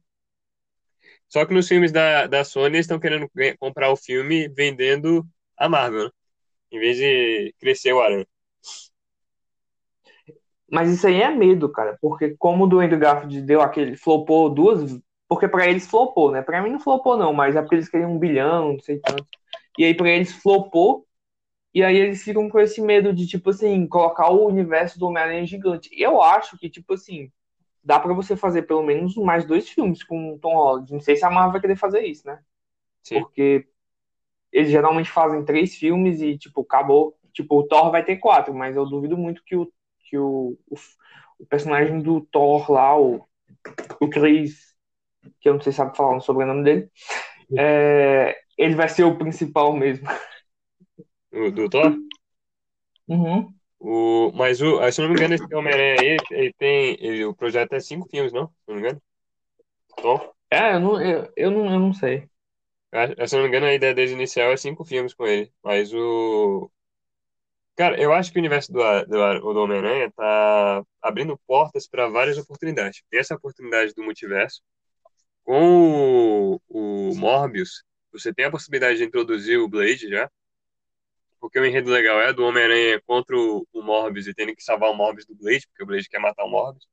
só 1.28 1.46
que 1.46 1.54
nos 1.54 1.66
filmes 1.66 1.90
da, 1.90 2.26
da 2.26 2.44
Sony 2.44 2.76
eles 2.76 2.84
estão 2.84 3.00
querendo 3.00 3.30
comprar 3.58 3.90
o 3.90 3.96
filme 3.96 4.48
vendendo 4.48 5.26
a 5.56 5.68
Marvel, 5.68 6.04
né, 6.04 6.10
em 6.70 6.78
vez 6.78 6.96
de 6.96 7.54
crescer 7.58 7.92
o 7.92 8.00
Aranha. 8.00 8.26
Mas 10.70 10.90
isso 10.90 11.06
aí 11.06 11.20
é 11.20 11.30
medo, 11.30 11.70
cara, 11.70 11.98
porque 12.00 12.34
como 12.38 12.64
o 12.64 12.66
do 12.66 12.80
Andrew 12.80 12.98
Garfield 12.98 13.42
deu 13.42 13.60
aquele 13.60 13.94
flopou 13.94 14.48
duas, 14.48 14.98
porque 15.28 15.46
pra 15.46 15.66
eles 15.66 15.86
flopou, 15.86 16.30
né? 16.30 16.40
Pra 16.40 16.62
mim 16.62 16.70
não 16.70 16.80
flopou 16.80 17.14
não, 17.14 17.32
mas 17.32 17.54
é 17.54 17.60
porque 17.60 17.74
eles 17.74 17.90
queriam 17.90 18.12
um 18.12 18.18
bilhão, 18.18 18.72
não 18.72 18.80
sei 18.80 18.98
tanto. 18.98 19.26
E 19.78 19.84
aí 19.84 19.94
pra 19.94 20.08
eles 20.08 20.32
flopou, 20.32 21.06
e 21.74 21.82
aí 21.82 21.96
eles 21.96 22.22
ficam 22.22 22.48
com 22.48 22.60
esse 22.60 22.80
medo 22.82 23.14
de 23.14 23.26
tipo 23.26 23.50
assim, 23.50 23.86
colocar 23.86 24.30
o 24.30 24.46
universo 24.46 24.98
do 24.98 25.06
Homem-Aranha 25.06 25.46
gigante. 25.46 25.90
Eu 25.92 26.22
acho 26.22 26.58
que 26.58 26.68
tipo 26.70 26.94
assim, 26.94 27.30
dá 27.84 28.00
pra 28.00 28.14
você 28.14 28.36
fazer 28.36 28.62
pelo 28.64 28.82
menos 28.82 29.16
mais 29.16 29.46
dois 29.46 29.68
filmes 29.68 30.02
com 30.04 30.34
o 30.34 30.38
Tom 30.38 30.54
Holland. 30.56 30.92
Não 30.92 31.00
sei 31.00 31.16
se 31.16 31.24
a 31.24 31.30
Marvel 31.30 31.52
vai 31.52 31.60
querer 31.62 31.76
fazer 31.76 32.02
isso, 32.06 32.26
né? 32.26 32.40
Sim, 33.02 33.24
Porque 33.24 33.66
eles 34.52 34.70
geralmente 34.70 35.10
fazem 35.10 35.44
três 35.44 35.74
filmes 35.76 36.20
e, 36.20 36.36
tipo, 36.38 36.62
acabou. 36.62 37.16
Tipo, 37.32 37.58
o 37.60 37.62
Thor 37.66 37.90
vai 37.90 38.04
ter 38.04 38.16
quatro, 38.18 38.54
mas 38.54 38.76
eu 38.76 38.86
duvido 38.86 39.16
muito 39.16 39.42
que 39.44 39.56
o, 39.56 39.72
que 40.00 40.18
o, 40.18 40.58
o, 40.68 40.76
o 41.38 41.46
personagem 41.46 42.00
do 42.02 42.20
Thor 42.20 42.70
lá, 42.70 42.98
o, 42.98 43.26
o 44.00 44.08
Chris, 44.10 44.74
que 45.40 45.48
eu 45.48 45.54
não 45.54 45.60
sei 45.60 45.72
se 45.72 45.78
sabe 45.78 45.96
falar 45.96 46.16
o 46.16 46.20
sobrenome 46.20 46.64
dele, 46.64 46.90
é, 47.56 48.36
ele 48.58 48.74
vai 48.76 48.88
ser 48.88 49.04
o 49.04 49.18
principal 49.18 49.74
mesmo. 49.74 50.08
o 51.32 51.50
do 51.50 51.68
Thor. 51.68 51.96
Uhum. 53.08 53.52
O, 53.78 54.30
mas, 54.34 54.60
o, 54.60 54.90
se 54.92 55.00
eu 55.00 55.04
não 55.04 55.12
me 55.12 55.18
engano, 55.18 55.34
esse 55.34 55.54
Homem-Aranha 55.54 55.96
aí, 56.00 56.16
ele 56.30 56.52
tem, 56.56 56.96
ele, 57.00 57.24
o 57.24 57.34
projeto 57.34 57.72
é 57.72 57.80
cinco 57.80 58.08
filmes, 58.08 58.32
não? 58.32 58.46
Se 58.46 58.54
não 58.68 58.74
me 58.76 58.80
engano. 58.80 59.02
Thor. 59.96 60.32
É, 60.50 60.74
eu 60.74 60.80
não, 60.80 61.00
eu, 61.00 61.32
eu, 61.36 61.50
não, 61.50 61.64
eu 61.72 61.80
não 61.80 61.92
sei. 61.92 62.28
Ah, 62.92 63.26
Se 63.26 63.34
eu 63.34 63.38
não 63.38 63.42
me 63.44 63.48
engano, 63.48 63.66
a 63.66 63.74
ideia 63.74 63.94
desde 63.94 64.14
inicial 64.14 64.52
é 64.52 64.56
cinco 64.56 64.84
filmes 64.84 65.14
com 65.14 65.26
ele. 65.26 65.50
Mas 65.64 65.92
o. 65.94 66.70
Cara, 67.74 67.98
eu 68.00 68.12
acho 68.12 68.30
que 68.30 68.38
o 68.38 68.40
universo 68.40 68.70
do, 68.70 68.78
do, 69.06 69.52
do 69.54 69.60
Homem-Aranha 69.60 70.12
tá 70.14 70.84
abrindo 71.00 71.40
portas 71.46 71.88
para 71.88 72.06
várias 72.08 72.36
oportunidades. 72.36 73.02
Tem 73.10 73.18
essa 73.18 73.34
oportunidade 73.34 73.94
do 73.94 74.04
multiverso. 74.04 74.60
Com 75.44 76.58
o, 76.58 76.60
o 76.68 77.16
Morbius, 77.16 77.82
você 78.12 78.32
tem 78.32 78.44
a 78.44 78.50
possibilidade 78.50 78.98
de 78.98 79.04
introduzir 79.04 79.58
o 79.58 79.68
Blade 79.68 80.08
já. 80.08 80.30
Porque 81.42 81.58
o 81.58 81.66
enredo 81.66 81.90
legal 81.90 82.20
é 82.20 82.32
do 82.32 82.44
Homem-Aranha 82.44 83.02
contra 83.04 83.36
o, 83.36 83.66
Morbius 83.74 84.28
e 84.28 84.32
tendo 84.32 84.54
que 84.54 84.62
salvar 84.62 84.88
o 84.90 84.94
Morbius 84.94 85.26
do 85.26 85.34
Blade, 85.34 85.66
porque 85.66 85.82
o 85.82 85.86
Blade 85.86 86.08
quer 86.08 86.20
matar 86.20 86.44
o 86.44 86.48
Morbius. 86.48 86.86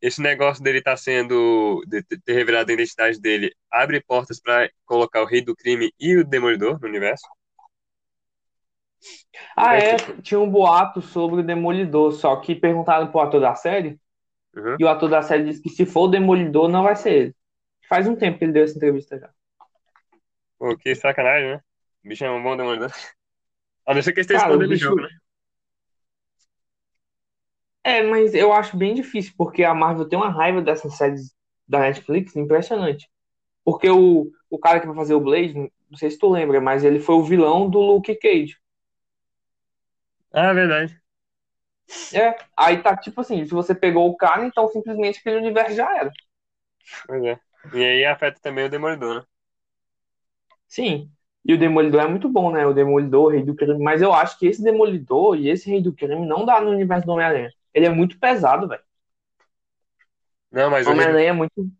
Esse 0.00 0.22
negócio 0.22 0.64
dele 0.64 0.80
tá 0.80 0.96
sendo. 0.96 1.84
de 1.86 2.02
ter 2.02 2.32
revelado 2.32 2.70
a 2.70 2.74
identidade 2.74 3.20
dele, 3.20 3.54
abre 3.70 4.02
portas 4.02 4.40
para 4.40 4.70
colocar 4.86 5.20
o 5.20 5.26
Rei 5.26 5.42
do 5.42 5.54
Crime 5.54 5.92
e 6.00 6.16
o 6.16 6.24
Demolidor 6.24 6.80
no 6.80 6.88
universo. 6.88 7.26
Ah, 9.54 9.76
é, 9.76 9.96
tinha 10.22 10.40
um 10.40 10.48
boato 10.48 11.02
sobre 11.02 11.40
o 11.40 11.44
Demolidor, 11.44 12.12
só 12.12 12.34
que 12.36 12.54
perguntaram 12.54 13.08
pro 13.08 13.20
ator 13.20 13.42
da 13.42 13.54
série, 13.54 14.00
Uhum. 14.56 14.76
e 14.78 14.84
o 14.84 14.88
ator 14.88 15.10
da 15.10 15.20
série 15.20 15.44
disse 15.44 15.60
que 15.60 15.68
se 15.68 15.84
for 15.84 16.04
o 16.04 16.08
Demolidor, 16.08 16.68
não 16.68 16.82
vai 16.82 16.96
ser 16.96 17.12
ele. 17.12 17.36
Faz 17.90 18.08
um 18.08 18.16
tempo 18.16 18.38
que 18.38 18.44
ele 18.44 18.52
deu 18.52 18.64
essa 18.64 18.76
entrevista 18.76 19.18
já. 19.18 19.28
Pô, 20.58 20.74
que 20.78 20.94
sacanagem, 20.94 21.50
né? 21.50 21.60
O 22.04 22.08
bicho 22.08 22.24
é 22.24 22.30
um 22.30 22.42
bom 22.42 22.56
Demolidor. 22.56 22.90
A 23.86 23.94
não 23.94 24.02
ser 24.02 24.12
que 24.12 24.20
ele 24.20 24.22
esteja 24.22 24.38
Cara, 24.38 24.54
o 24.56 24.58
escondendo 24.58 24.74
o 24.74 24.76
bicho- 24.76 24.94
jogo, 24.94 25.02
né? 25.02 25.10
É, 27.82 28.02
mas 28.02 28.34
eu 28.34 28.52
acho 28.52 28.76
bem 28.76 28.94
difícil, 28.94 29.34
porque 29.36 29.62
a 29.64 29.74
Marvel 29.74 30.08
tem 30.08 30.18
uma 30.18 30.30
raiva 30.30 30.62
dessas 30.62 30.96
séries 30.96 31.34
da 31.68 31.80
Netflix 31.80 32.34
impressionante. 32.36 33.08
Porque 33.64 33.90
o, 33.90 34.30
o 34.50 34.58
cara 34.58 34.80
que 34.80 34.86
vai 34.86 34.96
fazer 34.96 35.14
o 35.14 35.20
Blade, 35.20 35.54
não 35.54 35.98
sei 35.98 36.10
se 36.10 36.18
tu 36.18 36.30
lembra, 36.30 36.60
mas 36.60 36.84
ele 36.84 37.00
foi 37.00 37.14
o 37.16 37.24
vilão 37.24 37.70
do 37.70 37.80
Luke 37.80 38.14
Cage. 38.16 38.56
Ah, 40.32 40.52
verdade. 40.54 41.00
É, 42.12 42.36
aí 42.56 42.80
tá 42.82 42.96
tipo 42.96 43.20
assim, 43.20 43.44
se 43.44 43.50
você 43.52 43.74
pegou 43.74 44.08
o 44.08 44.16
cara, 44.16 44.46
então 44.46 44.68
simplesmente 44.68 45.18
aquele 45.18 45.36
universo 45.38 45.74
já 45.74 45.96
era. 45.98 46.12
Pois 47.06 47.22
é. 47.24 47.40
E 47.72 47.82
aí 47.84 48.04
afeta 48.04 48.38
também 48.42 48.66
o 48.66 48.70
Demolidor, 48.70 49.14
né? 49.20 49.26
Sim. 50.68 51.14
E 51.44 51.54
o 51.54 51.58
Demolidor 51.58 52.02
é 52.02 52.08
muito 52.08 52.28
bom, 52.28 52.50
né? 52.52 52.66
O 52.66 52.72
Demolidor, 52.74 53.26
o 53.26 53.28
Rei 53.28 53.42
do 53.42 53.54
Crime. 53.54 53.78
Mas 53.82 54.02
eu 54.02 54.12
acho 54.12 54.38
que 54.38 54.46
esse 54.46 54.62
Demolidor 54.62 55.36
e 55.38 55.48
esse 55.50 55.70
Rei 55.70 55.82
do 55.82 55.92
Crime 55.94 56.26
não 56.26 56.44
dá 56.46 56.60
no 56.60 56.70
universo 56.70 57.06
do 57.06 57.12
Homem-Aranha. 57.12 57.50
Ele 57.74 57.86
é 57.86 57.90
muito 57.90 58.18
pesado, 58.18 58.68
velho. 58.68 58.82
Não, 60.50 60.70
mas 60.70 60.86
O 60.86 60.90
Homem-Aranha 60.90 61.28
é 61.30 61.32
muito. 61.32 61.70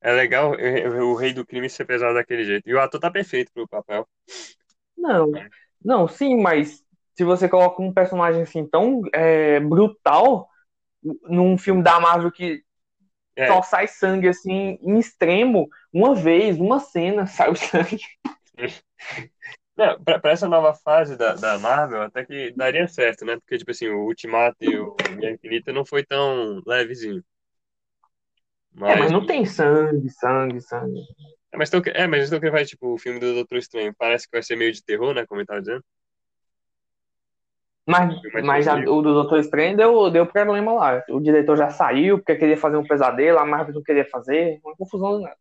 é 0.00 0.12
legal 0.12 0.52
o, 0.52 1.12
o 1.12 1.14
Rei 1.14 1.32
do 1.32 1.46
Crime 1.46 1.68
ser 1.70 1.84
pesado 1.86 2.14
daquele 2.14 2.44
jeito. 2.44 2.68
E 2.68 2.74
o 2.74 2.80
ator 2.80 3.00
tá 3.00 3.10
perfeito 3.10 3.52
pro 3.52 3.68
papel. 3.68 4.08
Não. 4.96 5.32
Não, 5.84 6.06
sim, 6.08 6.36
mas 6.40 6.82
se 7.16 7.24
você 7.24 7.48
coloca 7.48 7.82
um 7.82 7.92
personagem 7.92 8.42
assim 8.42 8.66
tão 8.66 9.02
é, 9.14 9.60
brutal 9.60 10.48
num 11.24 11.58
filme 11.58 11.82
da 11.82 12.00
Marvel 12.00 12.32
que 12.32 12.62
É, 13.36 13.46
só 13.46 13.62
sai 13.62 13.88
sangue 13.88 14.28
assim 14.28 14.78
em 14.82 14.98
extremo, 14.98 15.68
uma 15.92 16.14
vez, 16.14 16.58
uma 16.60 16.80
cena, 16.80 17.26
sai 17.28 17.50
o 17.50 17.56
sangue. 17.56 18.00
não, 19.76 20.02
pra, 20.02 20.18
pra 20.18 20.32
essa 20.32 20.48
nova 20.48 20.74
fase 20.74 21.16
da, 21.16 21.34
da 21.34 21.58
Marvel, 21.58 22.02
até 22.02 22.24
que 22.24 22.52
daria 22.52 22.86
certo, 22.86 23.24
né? 23.24 23.36
Porque, 23.36 23.58
tipo 23.58 23.70
assim, 23.70 23.88
o 23.88 24.04
Ultimato 24.04 24.56
e 24.60 24.76
o 24.76 24.94
Guerra 25.18 25.34
Infinita 25.34 25.72
não 25.72 25.84
foi 25.84 26.04
tão 26.04 26.60
levezinho. 26.66 27.24
É, 28.76 28.96
mas 28.96 29.00
Mas, 29.00 29.12
não 29.12 29.26
tem 29.26 29.44
sangue, 29.44 30.08
sangue, 30.10 30.60
sangue. 30.60 31.00
é, 31.52 31.56
mas, 31.56 31.70
tô, 31.70 31.82
é, 31.86 32.06
mas 32.06 32.30
tô 32.30 32.38
vai, 32.50 32.64
tipo, 32.64 32.94
o 32.94 32.98
filme 32.98 33.18
do 33.18 33.34
Doutor 33.34 33.58
Estranho 33.58 33.94
parece 33.98 34.26
que 34.26 34.36
vai 34.36 34.42
ser 34.42 34.56
meio 34.56 34.72
de 34.72 34.82
terror, 34.84 35.14
né? 35.14 35.26
Como 35.26 35.40
eu 35.40 35.46
tava 35.46 35.60
dizendo. 35.60 35.84
Mas, 37.86 38.14
Mas, 38.32 38.44
mas 38.44 38.66
tipo, 38.66 38.92
o 38.92 39.02
do 39.02 39.14
Doutor 39.14 39.40
Estranho 39.40 39.76
deu, 39.76 40.10
deu 40.10 40.26
problema 40.26 40.72
lá. 40.72 41.02
O 41.08 41.20
diretor 41.20 41.56
já 41.56 41.70
saiu 41.70 42.18
porque 42.18 42.36
queria 42.36 42.56
fazer 42.56 42.76
um 42.76 42.86
pesadelo, 42.86 43.38
a 43.38 43.44
Marvel 43.44 43.74
não 43.74 43.82
queria 43.82 44.04
fazer, 44.04 44.60
uma 44.64 44.76
confusão 44.76 45.12
do 45.12 45.20
nada. 45.20 45.36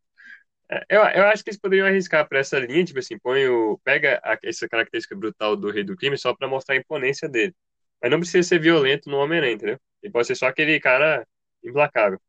É, 0.72 0.86
Eu, 0.90 1.02
eu 1.04 1.28
acho 1.28 1.44
que 1.44 1.50
eles 1.50 1.60
poderiam 1.60 1.88
arriscar 1.88 2.28
pra 2.28 2.40
essa 2.40 2.60
linha, 2.60 2.84
tipo 2.86 3.00
assim, 3.00 3.18
põe 3.20 3.48
o, 3.48 3.78
pega 3.84 4.20
a- 4.24 4.38
essa 4.44 4.68
característica 4.70 5.16
brutal 5.16 5.56
do 5.56 5.72
Rei 5.72 5.84
do 5.84 5.96
Crime 5.96 6.18
só 6.18 6.34
pra 6.36 6.48
mostrar 6.48 6.76
a 6.76 6.78
imponência 6.78 7.28
dele. 7.30 7.56
Mas 8.02 8.12
não 8.12 8.20
precisa 8.20 8.48
ser 8.48 8.60
violento 8.60 9.10
no 9.10 9.18
Homem-Aranha, 9.18 9.54
entendeu? 9.54 9.80
Ele 10.02 10.12
pode 10.14 10.28
ser 10.28 10.36
só 10.36 10.48
aquele 10.48 10.80
cara 10.80 11.28
implacável. 11.64 12.20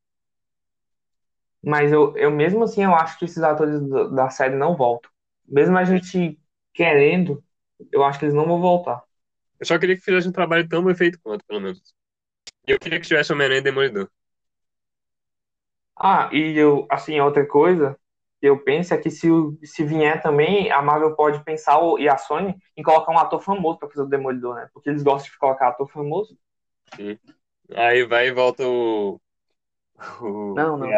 Mas 1.63 1.93
eu, 1.93 2.17
eu 2.17 2.31
mesmo 2.31 2.65
assim, 2.65 2.83
eu 2.85 2.95
acho 2.95 3.19
que 3.19 3.25
esses 3.27 3.43
atores 3.43 3.81
da 4.15 4.31
série 4.31 4.57
não 4.57 4.77
voltam. 4.77 5.11
Mesmo 5.47 5.77
a 5.79 5.85
gente 5.85 6.41
querendo, 6.73 7.43
eu 7.93 8.03
acho 8.05 8.19
que 8.19 8.25
eles 8.25 8.35
não 8.35 8.47
vão 8.47 8.61
voltar. 8.61 9.05
Eu 9.59 9.67
só 9.67 9.79
queria 9.79 9.97
que 9.97 10.03
fizesse 10.03 10.29
um 10.29 10.33
trabalho 10.33 10.69
tão 10.69 10.85
bem 10.85 10.95
feito 10.95 11.19
quanto, 11.23 11.45
pelo 11.47 11.61
menos. 11.61 11.81
E 12.69 12.73
eu 12.73 12.81
queria 12.81 13.01
que 13.01 13.07
tivesse 13.09 13.33
Homem-Aranha 13.33 13.61
e 13.61 13.65
Demolidor. 13.65 14.11
Ah, 15.97 16.31
e 16.33 16.57
eu, 16.59 16.87
assim, 16.91 17.21
outra 17.21 17.47
coisa 17.47 17.99
eu 18.43 18.63
penso 18.63 18.95
é 18.95 18.99
que 18.99 19.11
se, 19.11 19.29
se 19.65 19.85
vier 19.85 20.21
também, 20.23 20.71
a 20.71 20.81
Marvel 20.83 21.15
pode 21.15 21.43
pensar, 21.45 21.79
e 21.99 22.09
a 22.09 22.17
Sony, 22.17 22.55
em 22.77 22.83
colocar 22.83 23.13
um 23.13 23.19
ator 23.19 23.41
famoso 23.41 23.79
pra 23.79 23.89
fazer 23.89 24.03
o 24.03 24.07
Demolidor, 24.09 24.55
né? 24.57 24.69
Porque 24.73 24.89
eles 24.91 25.03
gostam 25.03 25.31
de 25.31 25.39
colocar 25.39 25.69
ator 25.69 25.89
famoso. 25.91 26.37
Sim. 26.95 27.19
Aí 27.77 28.05
vai 28.05 28.29
e 28.29 28.33
volta 28.33 28.67
o. 28.67 29.21
O. 30.21 30.55
Não, 30.55 30.77
não. 30.77 30.89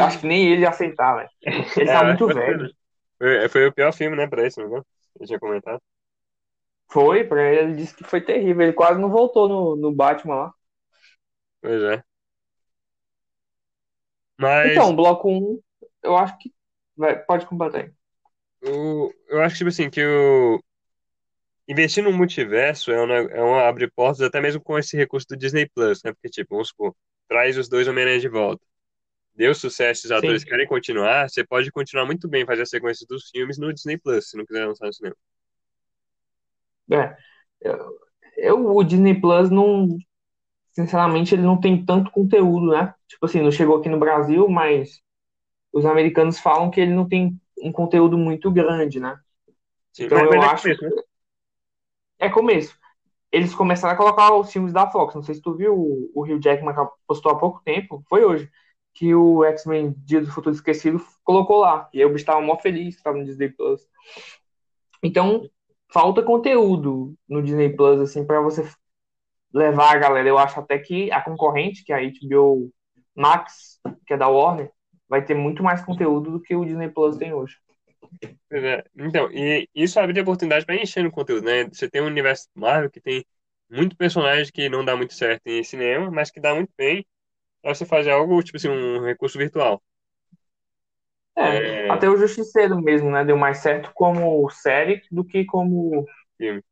Acho 0.00 0.20
que 0.20 0.26
nem 0.26 0.52
ele 0.52 0.64
velho. 1.16 1.28
Ele 1.42 1.88
É, 1.88 1.92
tá 1.92 2.04
muito 2.04 2.26
ser, 2.32 2.34
velho. 2.34 2.62
né? 2.64 2.70
Foi, 3.18 3.48
foi 3.48 3.66
o 3.66 3.72
pior 3.72 3.92
filme, 3.92 4.16
né, 4.16 4.26
pra 4.26 4.46
isso, 4.46 4.60
não 4.60 4.78
é? 4.78 4.82
Eu 5.20 5.26
tinha 5.26 5.38
comentado. 5.38 5.80
Foi, 6.92 7.24
pra 7.24 7.42
ele, 7.42 7.60
ele 7.72 7.76
disse 7.76 7.94
que 7.96 8.04
foi 8.04 8.20
terrível. 8.20 8.62
Ele 8.62 8.72
quase 8.72 9.00
não 9.00 9.10
voltou 9.10 9.48
no, 9.48 9.76
no 9.76 9.92
Batman 9.92 10.34
lá. 10.36 10.54
Pois 11.60 11.82
é. 11.82 12.04
Mas 14.40 14.56
Então, 14.62 14.94
bloco 14.94 15.28
1, 15.30 15.60
eu 16.02 16.16
acho 16.16 16.38
que. 16.38 16.52
Vai, 16.96 17.18
pode 17.24 17.46
completar 17.46 17.82
aí. 17.84 17.92
o, 18.64 19.12
eu 19.28 19.42
acho, 19.42 19.56
tipo 19.58 19.68
assim, 19.68 19.90
que 19.90 20.04
o. 20.04 20.60
Investir 21.68 22.02
no 22.02 22.12
multiverso 22.12 22.90
é 22.90 23.00
um, 23.02 23.06
ne- 23.06 23.30
é 23.32 23.42
um 23.42 23.54
abre 23.54 23.88
portas 23.90 24.20
até 24.22 24.40
mesmo 24.40 24.60
com 24.60 24.78
esse 24.78 24.96
recurso 24.96 25.26
do 25.28 25.36
Disney 25.36 25.68
Plus, 25.68 26.02
né? 26.02 26.12
Porque, 26.12 26.28
tipo, 26.28 26.50
vamos 26.54 26.68
supor, 26.68 26.94
traz 27.28 27.56
os 27.56 27.68
dois 27.68 27.86
Homem-Aranha 27.88 28.18
de 28.20 28.28
volta. 28.28 28.64
Deu 29.34 29.54
sucesso, 29.54 30.06
os 30.06 30.12
atores 30.12 30.42
Sim. 30.42 30.46
querem 30.46 30.66
continuar, 30.66 31.28
você 31.30 31.44
pode 31.46 31.70
continuar 31.72 32.06
muito 32.06 32.28
bem 32.28 32.46
fazer 32.46 32.62
a 32.62 32.66
sequência 32.66 33.06
dos 33.08 33.30
filmes 33.30 33.58
no 33.58 33.72
Disney 33.74 33.98
Plus, 33.98 34.30
se 34.30 34.36
não 34.38 34.46
quiser 34.46 34.66
lançar 34.66 34.86
no 34.86 34.94
cinema. 34.94 35.16
É, 36.92 37.16
eu, 37.60 37.98
eu- 38.36 38.76
o 38.76 38.84
Disney 38.84 39.20
Plus 39.20 39.50
não. 39.50 39.88
Sinceramente, 40.80 41.34
ele 41.34 41.42
não 41.42 41.60
tem 41.60 41.84
tanto 41.84 42.10
conteúdo, 42.10 42.68
né? 42.68 42.94
Tipo 43.06 43.26
assim, 43.26 43.42
não 43.42 43.50
chegou 43.50 43.76
aqui 43.78 43.88
no 43.88 43.98
Brasil, 43.98 44.48
mas 44.48 45.00
os 45.72 45.84
americanos 45.84 46.38
falam 46.38 46.70
que 46.70 46.80
ele 46.80 46.94
não 46.94 47.08
tem 47.08 47.38
um 47.62 47.72
conteúdo 47.72 48.16
muito 48.16 48.50
grande, 48.50 49.00
né? 49.00 49.18
Sim, 49.92 50.04
Então 50.04 50.18
mas, 50.18 50.26
eu 50.26 50.42
é 50.42 50.46
acho 50.46 50.62
começo, 50.62 50.84
né? 50.84 51.02
É 52.18 52.28
começo. 52.28 52.78
Eles 53.32 53.54
começaram 53.54 53.94
a 53.94 53.96
colocar 53.96 54.34
os 54.34 54.52
filmes 54.52 54.72
da 54.72 54.90
Fox. 54.90 55.14
Não 55.14 55.22
sei 55.22 55.34
se 55.34 55.42
tu 55.42 55.54
viu, 55.54 55.74
o, 55.76 56.10
o 56.14 56.24
Hugh 56.24 56.40
Jackman 56.42 56.74
postou 57.06 57.32
há 57.32 57.38
pouco 57.38 57.60
tempo, 57.64 58.02
foi 58.08 58.24
hoje, 58.24 58.50
que 58.94 59.14
o 59.14 59.44
X-Men 59.44 59.94
Dia 59.98 60.20
do 60.20 60.30
Futuro 60.30 60.54
Esquecido 60.54 61.04
colocou 61.24 61.58
lá. 61.60 61.88
E 61.92 61.98
aí 62.00 62.04
o 62.04 62.12
bicho 62.12 62.24
tava 62.24 62.40
mó 62.40 62.56
feliz 62.58 62.96
que 62.96 63.02
tava 63.02 63.18
no 63.18 63.24
Disney 63.24 63.50
Plus. 63.50 63.82
Então, 65.02 65.48
falta 65.92 66.22
conteúdo 66.22 67.14
no 67.28 67.42
Disney 67.42 67.70
Plus, 67.74 68.00
assim, 68.00 68.24
pra 68.26 68.40
você 68.40 68.64
levar 69.52 69.94
a 69.96 69.98
galera. 69.98 70.28
Eu 70.28 70.38
acho 70.38 70.60
até 70.60 70.78
que 70.78 71.10
a 71.12 71.20
concorrente, 71.22 71.84
que 71.84 71.92
é 71.92 71.96
a 71.96 72.00
HBO 72.00 72.70
Max, 73.14 73.80
que 74.06 74.14
é 74.14 74.16
da 74.16 74.28
Warner, 74.28 74.70
vai 75.08 75.24
ter 75.24 75.34
muito 75.34 75.62
mais 75.62 75.82
conteúdo 75.84 76.30
do 76.32 76.40
que 76.42 76.54
o 76.54 76.64
Disney 76.64 76.88
Plus 76.90 77.16
tem 77.16 77.32
hoje. 77.34 77.56
É. 78.52 78.84
Então, 78.96 79.30
e 79.32 79.68
isso 79.74 79.98
abre 80.00 80.20
oportunidade 80.20 80.66
para 80.66 80.74
encher 80.76 81.02
no 81.04 81.10
conteúdo, 81.10 81.44
né? 81.44 81.64
Você 81.66 81.88
tem 81.88 82.00
um 82.02 82.06
universo 82.06 82.48
Marvel 82.54 82.90
que 82.90 83.00
tem 83.00 83.24
muito 83.70 83.96
personagem 83.96 84.52
que 84.52 84.68
não 84.68 84.84
dá 84.84 84.96
muito 84.96 85.14
certo 85.14 85.46
em 85.46 85.62
cinema, 85.62 86.10
mas 86.10 86.30
que 86.30 86.40
dá 86.40 86.54
muito 86.54 86.72
bem 86.76 87.06
pra 87.62 87.74
você 87.74 87.86
fazer 87.86 88.10
algo, 88.12 88.42
tipo 88.42 88.58
assim, 88.58 88.68
um 88.68 89.04
recurso 89.04 89.38
virtual. 89.38 89.82
É, 91.36 91.64
É, 91.66 91.88
até 91.88 92.08
o 92.08 92.16
Justiceiro 92.16 92.80
mesmo, 92.80 93.10
né? 93.10 93.24
Deu 93.24 93.36
mais 93.36 93.58
certo 93.58 93.90
como 93.94 94.48
série 94.50 95.02
do 95.10 95.24
que 95.24 95.44
como 95.44 96.04
filme. 96.38 96.62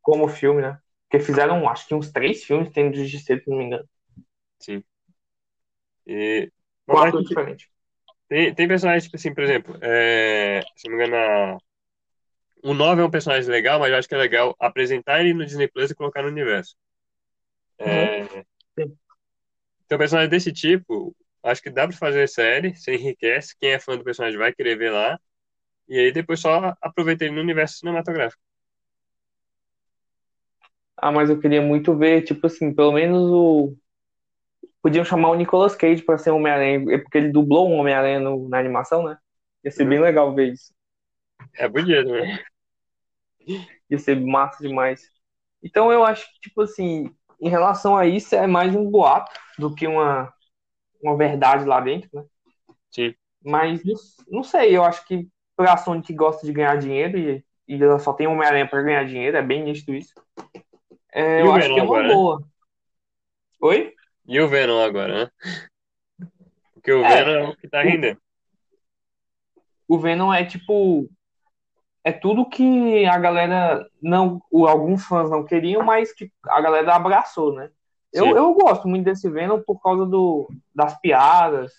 como 0.00 0.28
filme, 0.28 0.62
né? 0.62 0.78
Porque 1.12 1.24
fizeram, 1.24 1.68
acho 1.68 1.86
que 1.86 1.94
uns 1.94 2.10
três 2.10 2.42
filmes 2.42 2.72
tem 2.72 2.90
do 2.90 2.96
Justiceiro, 2.96 3.44
se 3.44 3.50
não 3.50 3.58
me 3.58 3.64
engano. 3.66 3.88
Sim. 4.58 4.84
E, 6.06 6.50
bom, 6.86 6.94
Com 6.94 7.00
mas 7.00 7.14
ator 7.14 7.22
diferente. 7.24 7.68
tem, 8.28 8.54
tem 8.54 8.68
personagens, 8.68 9.04
tipo 9.04 9.16
assim, 9.16 9.34
por 9.34 9.44
exemplo, 9.44 9.76
é, 9.82 10.60
se 10.76 10.88
não 10.88 10.96
me 10.96 11.04
engano, 11.04 11.16
a- 11.16 11.58
o 12.64 12.74
9 12.74 13.02
é 13.02 13.04
um 13.04 13.10
personagem 13.10 13.50
legal, 13.50 13.78
mas 13.80 13.90
eu 13.90 13.98
acho 13.98 14.08
que 14.08 14.14
é 14.14 14.18
legal 14.18 14.54
apresentar 14.58 15.20
ele 15.20 15.34
no 15.34 15.44
Disney 15.44 15.68
Plus 15.68 15.90
e 15.90 15.94
colocar 15.94 16.22
no 16.22 16.28
universo. 16.28 16.74
Uhum. 17.84 18.08
É, 18.08 18.44
Sim. 18.78 18.98
então, 19.84 19.98
personagem 19.98 20.30
desse 20.30 20.52
tipo, 20.52 21.14
acho 21.42 21.62
que 21.62 21.70
dá 21.70 21.86
pra 21.86 21.96
fazer 21.96 22.28
série, 22.28 22.74
você 22.74 22.94
enriquece, 22.94 23.54
quem 23.60 23.72
é 23.72 23.78
fã 23.78 23.96
do 23.96 24.04
personagem 24.04 24.38
vai 24.38 24.52
querer 24.52 24.76
ver 24.76 24.90
lá, 24.90 25.18
e 25.88 25.98
aí 25.98 26.12
depois 26.12 26.40
só 26.40 26.74
aproveita 26.82 27.24
ele 27.24 27.34
no 27.34 27.42
universo 27.42 27.78
cinematográfico. 27.78 28.42
Ah, 31.02 31.10
mas 31.10 31.28
eu 31.28 31.40
queria 31.40 31.60
muito 31.60 31.96
ver, 31.98 32.22
tipo 32.22 32.46
assim, 32.46 32.72
pelo 32.72 32.92
menos 32.92 33.28
o. 33.28 33.76
Podiam 34.80 35.04
chamar 35.04 35.30
o 35.30 35.34
Nicolas 35.34 35.74
Cage 35.74 36.00
pra 36.00 36.16
ser 36.16 36.30
Homem-Aranha, 36.30 36.94
é 36.94 36.98
porque 36.98 37.18
ele 37.18 37.32
dublou 37.32 37.68
um 37.68 37.78
Homem-Aranha 37.78 38.20
na 38.48 38.58
animação, 38.58 39.02
né? 39.02 39.18
Ia 39.64 39.70
ser 39.72 39.84
bem 39.84 40.00
legal 40.00 40.32
ver 40.32 40.52
isso. 40.52 40.72
É 41.54 41.68
bonito, 41.68 42.08
né? 42.08 42.38
Ia 43.90 43.98
ser 43.98 44.20
massa 44.20 44.62
demais. 44.62 45.02
Então 45.60 45.92
eu 45.92 46.04
acho 46.04 46.32
que, 46.32 46.40
tipo 46.40 46.62
assim, 46.62 47.12
em 47.40 47.48
relação 47.48 47.96
a 47.96 48.06
isso, 48.06 48.36
é 48.36 48.46
mais 48.46 48.72
um 48.74 48.88
boato 48.88 49.32
do 49.58 49.74
que 49.74 49.88
uma, 49.88 50.32
uma 51.02 51.16
verdade 51.16 51.64
lá 51.64 51.80
dentro, 51.80 52.08
né? 52.12 52.24
Sim. 52.92 53.12
Mas 53.44 53.82
não, 54.28 54.44
sei, 54.44 54.76
eu 54.76 54.84
acho 54.84 55.04
que 55.04 55.28
pra 55.56 55.76
Sony 55.76 56.00
que 56.00 56.14
gosta 56.14 56.46
de 56.46 56.52
ganhar 56.52 56.76
dinheiro 56.76 57.18
e, 57.18 57.44
e 57.66 57.82
ela 57.82 57.98
só 57.98 58.12
tem 58.12 58.28
Homem-Aranha 58.28 58.68
pra 58.68 58.82
ganhar 58.82 59.04
dinheiro, 59.04 59.36
é 59.36 59.42
bem 59.42 59.64
nítido 59.64 59.94
isso. 59.94 60.12
É, 61.12 61.42
eu 61.42 61.52
acho 61.52 61.72
que 61.72 61.80
é 61.80 61.82
uma 61.82 61.84
agora, 61.84 62.08
né? 62.08 62.14
boa. 62.14 62.42
Oi? 63.60 63.94
E 64.26 64.40
o 64.40 64.48
Venom 64.48 64.80
agora, 64.80 65.24
né? 65.24 65.30
Porque 66.74 66.92
o 66.92 67.04
É, 67.04 67.24
Venom 67.24 67.30
é 67.30 67.48
o 67.48 67.56
que 67.56 67.68
tá 67.68 67.82
rendendo. 67.82 68.20
o 69.88 69.98
Venom 69.98 70.32
é 70.32 70.44
tipo. 70.44 71.08
É 72.04 72.10
tudo 72.10 72.48
que 72.48 73.04
a 73.06 73.18
galera 73.18 73.86
não. 74.00 74.40
o- 74.50 74.66
Alguns 74.66 75.04
fãs 75.04 75.30
não 75.30 75.44
queriam, 75.44 75.82
mas 75.84 76.12
que 76.12 76.30
a 76.48 76.60
galera 76.60 76.94
abraçou, 76.94 77.54
né? 77.54 77.70
Eu, 78.12 78.26
Sim. 78.26 78.32
eu 78.34 78.54
gosto 78.54 78.88
muito 78.88 79.04
desse 79.04 79.30
Venom 79.30 79.60
por 79.62 79.80
causa 79.80 80.04
do, 80.04 80.48
das 80.74 80.98
piadas, 81.00 81.72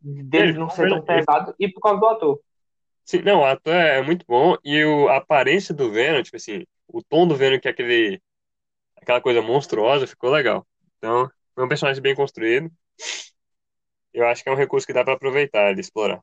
dele 0.00 0.50
Ele, 0.50 0.58
não 0.58 0.66
o 0.68 0.70
ser 0.70 0.88
tão 0.88 1.02
pesado 1.02 1.54
e 1.58 1.68
por 1.68 1.80
causa 1.80 2.00
do 2.00 2.06
ator. 2.06 2.40
Sim, 3.04 3.22
não, 3.22 3.40
o 3.40 3.44
ator 3.44 3.74
é 3.74 4.02
muito 4.02 4.24
bom 4.26 4.56
e 4.64 4.84
o, 4.84 5.08
a 5.08 5.16
aparência 5.18 5.74
do 5.74 5.90
Venom, 5.92 6.22
tipo 6.22 6.36
assim, 6.36 6.64
o 6.88 7.02
tom 7.02 7.26
do 7.26 7.36
Venom, 7.36 7.60
que 7.60 7.68
é 7.68 7.70
aquele, 7.70 8.20
aquela 9.06 9.20
coisa 9.22 9.42
monstruosa, 9.42 10.06
ficou 10.06 10.30
legal. 10.30 10.66
Então, 10.98 11.30
foi 11.54 11.64
um 11.64 11.68
personagem 11.68 12.02
bem 12.02 12.14
construído. 12.14 12.70
Eu 14.12 14.26
acho 14.26 14.42
que 14.42 14.48
é 14.48 14.52
um 14.52 14.56
recurso 14.56 14.84
que 14.86 14.92
dá 14.92 15.04
pra 15.04 15.14
aproveitar 15.14 15.76
e 15.76 15.80
explorar. 15.80 16.20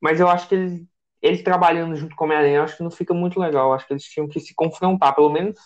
Mas 0.00 0.20
eu 0.20 0.28
acho 0.28 0.48
que 0.48 0.54
eles, 0.54 0.86
eles 1.22 1.42
trabalhando 1.42 1.96
junto 1.96 2.14
com 2.16 2.24
o 2.24 2.26
Homem-Aranha, 2.26 2.62
acho 2.62 2.76
que 2.76 2.82
não 2.82 2.90
fica 2.90 3.14
muito 3.14 3.40
legal. 3.40 3.68
Eu 3.68 3.72
acho 3.74 3.86
que 3.86 3.92
eles 3.92 4.04
tinham 4.04 4.28
que 4.28 4.40
se 4.40 4.54
confrontar, 4.54 5.14
pelo 5.14 5.30
menos 5.30 5.58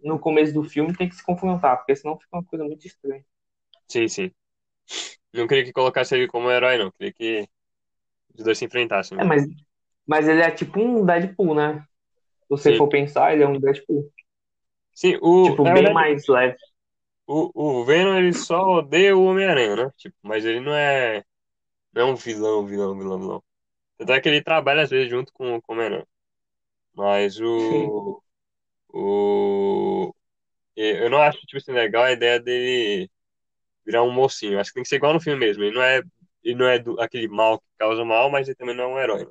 no 0.00 0.18
começo 0.18 0.52
do 0.54 0.62
filme 0.64 0.96
tem 0.96 1.08
que 1.08 1.16
se 1.16 1.24
confrontar, 1.24 1.78
porque 1.78 1.96
senão 1.96 2.18
fica 2.18 2.36
uma 2.36 2.44
coisa 2.44 2.64
muito 2.64 2.86
estranha. 2.86 3.24
Sim, 3.88 4.08
sim. 4.08 4.30
Não 5.32 5.46
queria 5.46 5.64
que 5.64 5.72
colocasse 5.72 6.14
ele 6.14 6.26
como 6.28 6.50
herói, 6.50 6.78
não. 6.78 6.90
Queria 6.92 7.12
que 7.12 7.48
os 8.36 8.44
dois 8.44 8.58
se 8.58 8.64
enfrentassem. 8.66 9.18
É, 9.18 9.24
né? 9.24 9.24
mas 9.24 9.44
Mas 10.06 10.28
ele 10.28 10.42
é 10.42 10.50
tipo 10.52 10.80
um 10.80 11.06
Deadpool, 11.06 11.54
né? 11.54 11.80
Se 12.42 12.50
você 12.50 12.72
Sim. 12.72 12.74
for 12.74 12.88
pensar, 12.88 13.32
ele 13.34 13.44
é 13.44 13.48
um 13.48 13.60
Deadpool. 13.60 14.10
Sim, 14.96 15.16
o, 15.22 15.34
Tipo, 15.42 15.64
bem 15.66 15.88
verdade, 15.88 15.94
mais 15.94 16.26
leve. 16.28 16.58
o, 17.26 17.50
o 17.80 17.84
Venom 17.84 18.16
ele 18.16 18.32
só 18.32 18.60
odeia 18.78 19.16
o 19.16 19.24
Homem-Aranha, 19.24 19.76
né? 19.86 19.92
Tipo, 19.96 20.16
mas 20.22 20.44
ele 20.44 20.60
não 20.60 20.74
é, 20.74 21.24
não 21.92 22.02
é 22.02 22.06
um 22.12 22.16
vilão, 22.16 22.66
vilão, 22.66 22.98
vilão, 22.98 23.18
vilão. 23.20 23.44
Tanto 23.98 24.12
é 24.12 24.20
que 24.22 24.28
ele 24.30 24.42
trabalha 24.42 24.82
às 24.84 24.90
vezes 24.90 25.10
junto 25.10 25.32
com, 25.34 25.60
com 25.62 25.72
o 25.74 25.76
Homem-Aranha. 25.76 26.06
Mas 26.94 27.40
o, 27.40 28.22
o. 28.92 30.14
Eu 30.76 31.10
não 31.10 31.18
acho, 31.22 31.38
tipo 31.42 31.58
assim, 31.58 31.72
legal 31.72 32.04
a 32.04 32.12
ideia 32.12 32.40
dele 32.40 33.10
virar 33.86 34.02
um 34.04 34.12
mocinho. 34.12 34.60
Acho 34.60 34.70
que 34.70 34.74
tem 34.76 34.84
que 34.84 34.88
ser 34.88 34.96
igual 34.96 35.14
no 35.14 35.20
filme 35.20 35.40
mesmo. 35.40 35.64
Ele 35.64 35.74
não 35.74 35.82
é, 35.82 36.02
ele 36.44 36.56
não 36.56 36.66
é 36.68 36.78
do- 36.78 37.00
aquele 37.00 37.28
mal 37.28 37.60
que 37.60 37.66
causa 37.78 38.04
mal, 38.04 38.30
mas 38.30 38.48
ele 38.48 38.56
também 38.56 38.76
não 38.76 38.84
é 38.84 38.88
um 38.88 39.00
herói. 39.00 39.24
né? 39.26 39.30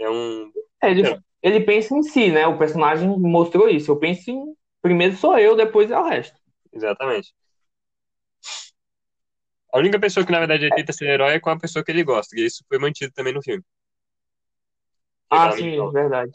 É 0.00 0.10
um. 0.10 0.52
É, 0.82 0.90
ele, 0.90 1.02
ele 1.42 1.60
pensa 1.60 1.94
em 1.96 2.02
si, 2.02 2.30
né? 2.32 2.46
O 2.46 2.58
personagem 2.58 3.08
mostrou 3.08 3.68
isso. 3.68 3.90
Eu 3.90 3.98
penso 3.98 4.30
em. 4.30 4.54
Primeiro 4.82 5.16
sou 5.16 5.38
eu, 5.38 5.56
depois 5.56 5.90
é 5.90 5.98
o 5.98 6.04
resto. 6.04 6.36
Exatamente. 6.72 7.32
A 9.72 9.78
única 9.78 9.98
pessoa 9.98 10.26
que, 10.26 10.32
na 10.32 10.40
verdade, 10.40 10.66
ele 10.66 10.74
tenta 10.74 10.92
ser 10.92 11.08
herói 11.08 11.34
é 11.34 11.40
com 11.40 11.48
a 11.48 11.58
pessoa 11.58 11.84
que 11.84 11.90
ele 11.90 12.04
gosta. 12.04 12.38
E 12.38 12.44
isso 12.44 12.62
foi 12.68 12.78
mantido 12.78 13.12
também 13.14 13.32
no 13.32 13.42
filme. 13.42 13.62
Ah, 15.30 15.52
sim, 15.52 15.78
verdade. 15.92 16.32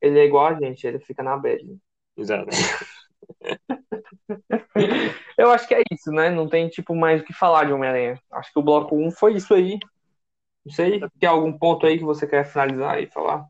Ele 0.00 0.18
é 0.18 0.24
igual 0.24 0.46
a 0.46 0.58
gente, 0.58 0.86
ele 0.86 0.98
fica 0.98 1.22
na 1.22 1.36
bad. 1.36 1.62
Exato. 2.16 2.50
Eu 5.38 5.50
acho 5.50 5.68
que 5.68 5.74
é 5.74 5.82
isso, 5.92 6.10
né? 6.10 6.30
Não 6.30 6.48
tem, 6.48 6.68
tipo, 6.68 6.94
mais 6.94 7.20
o 7.20 7.24
que 7.24 7.32
falar 7.32 7.64
de 7.64 7.72
Homem-Aranha. 7.72 8.18
Acho 8.32 8.52
que 8.52 8.58
o 8.58 8.62
bloco 8.62 8.96
1 8.96 9.10
foi 9.10 9.34
isso 9.34 9.54
aí. 9.54 9.78
Não 10.64 10.72
sei, 10.72 11.00
tem 11.20 11.28
algum 11.28 11.56
ponto 11.56 11.86
aí 11.86 11.98
que 11.98 12.04
você 12.04 12.26
quer 12.26 12.44
finalizar 12.44 13.00
e 13.00 13.06
falar? 13.06 13.46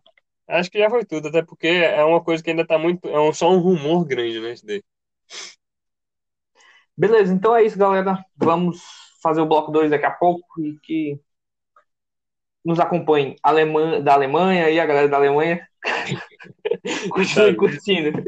Acho 0.49 0.71
que 0.71 0.79
já 0.79 0.89
foi 0.91 1.05
tudo, 1.05 1.29
até 1.29 1.43
porque 1.43 1.67
é 1.69 2.03
uma 2.05 2.23
coisa 2.23 2.43
que 2.43 2.51
ainda 2.51 2.67
tá 2.67 2.79
muito. 2.79 3.07
É 3.09 3.21
um- 3.21 3.33
só 3.33 3.51
um 3.51 3.59
rumor 3.59 4.05
grande, 4.07 4.41
né? 4.41 4.53
Isso 4.53 4.67
daí. 4.67 4.83
Beleza, 6.97 7.33
então 7.33 7.55
é 7.57 7.65
isso, 7.65 7.79
galera. 7.79 8.25
Vamos 8.37 8.81
fazer 9.23 9.41
o 9.41 9.47
bloco 9.47 9.73
2 9.73 9.91
daqui 9.91 10.05
a 10.07 10.11
pouco 10.11 10.45
e 10.63 10.79
que 10.81 11.21
nos 12.65 12.81
acompanhe 12.81 13.37
Alemanha, 13.43 14.01
da 14.01 14.15
Alemanha 14.15 14.71
e 14.71 14.81
a 14.81 14.87
galera 14.87 15.09
da 15.09 15.17
Alemanha. 15.17 15.67
Continue 17.11 17.55
curtindo. 17.57 18.23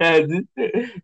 É, 0.00 0.20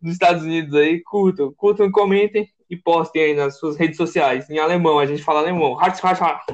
dos 0.01 0.13
Estados 0.13 0.43
Unidos 0.43 0.73
aí, 0.75 1.01
curtam, 1.03 1.53
curtam, 1.55 1.91
comentem 1.91 2.47
e 2.69 2.77
postem 2.77 3.23
aí 3.23 3.33
nas 3.33 3.57
suas 3.57 3.75
redes 3.77 3.97
sociais. 3.97 4.49
Em 4.49 4.59
alemão, 4.59 4.99
a 4.99 5.05
gente 5.05 5.23
fala 5.23 5.39
alemão. 5.39 5.75
Hartz, 5.75 5.99
hartz, 5.99 6.21
hartz. 6.21 6.45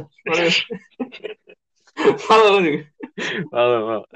Valeu. 1.98 2.18
Fala, 2.20 2.50
Rodrigo. 2.52 2.86
Fala, 3.52 4.06
fala. 4.06 4.08